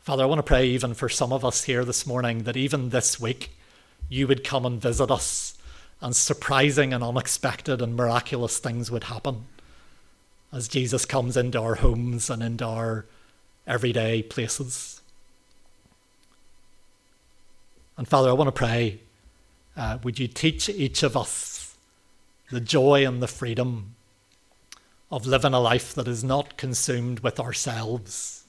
Father, 0.06 0.22
I 0.22 0.28
want 0.28 0.38
to 0.38 0.44
pray 0.44 0.68
even 0.68 0.94
for 0.94 1.10
some 1.10 1.34
of 1.34 1.44
us 1.44 1.64
here 1.64 1.84
this 1.84 2.06
morning 2.06 2.44
that 2.44 2.56
even 2.56 2.90
this 2.90 3.20
week 3.20 3.50
you 4.08 4.28
would 4.28 4.44
come 4.44 4.64
and 4.64 4.80
visit 4.80 5.10
us 5.10 5.58
and 6.00 6.16
surprising 6.16 6.94
and 6.94 7.04
unexpected 7.04 7.82
and 7.82 7.96
miraculous 7.96 8.60
things 8.60 8.92
would 8.92 9.06
happen 9.06 9.46
as 10.54 10.68
Jesus 10.68 11.06
comes 11.06 11.36
into 11.36 11.60
our 11.60 11.74
homes 11.74 12.30
and 12.30 12.44
into 12.44 12.64
our 12.64 13.08
everyday 13.66 14.22
places. 14.22 15.02
And 17.98 18.08
Father, 18.08 18.30
I 18.30 18.34
want 18.34 18.50
to 18.50 18.52
pray, 18.52 19.00
uh, 19.76 19.98
would 20.04 20.20
you 20.20 20.28
teach 20.28 20.70
each 20.70 21.02
of 21.02 21.18
us 21.18 21.76
the 22.52 22.62
joy 22.62 23.08
and 23.08 23.24
the 23.24 23.28
freedom 23.28 23.96
of 25.10 25.26
living 25.26 25.56
a 25.56 25.60
life 25.60 25.96
that 25.96 26.08
is 26.08 26.24
not 26.24 26.58
consumed 26.58 27.22
with 27.22 27.40
ourselves 27.40 28.45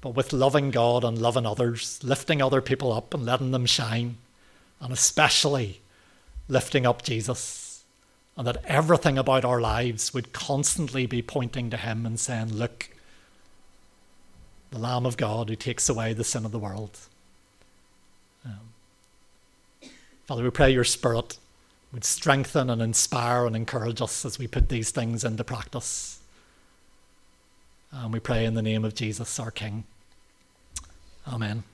but 0.00 0.10
with 0.10 0.32
loving 0.32 0.70
God 0.70 1.04
and 1.04 1.18
loving 1.18 1.46
others, 1.46 2.00
lifting 2.02 2.42
other 2.42 2.60
people 2.60 2.92
up 2.92 3.14
and 3.14 3.24
letting 3.24 3.50
them 3.50 3.66
shine, 3.66 4.16
and 4.80 4.92
especially 4.92 5.80
lifting 6.48 6.86
up 6.86 7.02
Jesus. 7.02 7.84
And 8.36 8.46
that 8.46 8.62
everything 8.66 9.16
about 9.16 9.46
our 9.46 9.60
lives 9.60 10.12
would 10.12 10.34
constantly 10.34 11.06
be 11.06 11.22
pointing 11.22 11.70
to 11.70 11.78
Him 11.78 12.04
and 12.04 12.20
saying, 12.20 12.52
Look, 12.52 12.90
the 14.70 14.78
Lamb 14.78 15.06
of 15.06 15.16
God 15.16 15.48
who 15.48 15.56
takes 15.56 15.88
away 15.88 16.12
the 16.12 16.24
sin 16.24 16.44
of 16.44 16.52
the 16.52 16.58
world. 16.58 16.98
Um, 18.44 19.90
Father, 20.26 20.42
we 20.42 20.50
pray 20.50 20.70
your 20.70 20.84
Spirit 20.84 21.38
would 21.92 22.04
strengthen 22.04 22.68
and 22.68 22.82
inspire 22.82 23.46
and 23.46 23.56
encourage 23.56 24.02
us 24.02 24.24
as 24.24 24.38
we 24.38 24.46
put 24.46 24.68
these 24.68 24.90
things 24.90 25.24
into 25.24 25.42
practice. 25.42 26.20
And 28.02 28.12
we 28.12 28.20
pray 28.20 28.44
in 28.44 28.54
the 28.54 28.62
name 28.62 28.84
of 28.84 28.94
Jesus, 28.94 29.40
our 29.40 29.50
King. 29.50 29.84
Amen. 31.26 31.64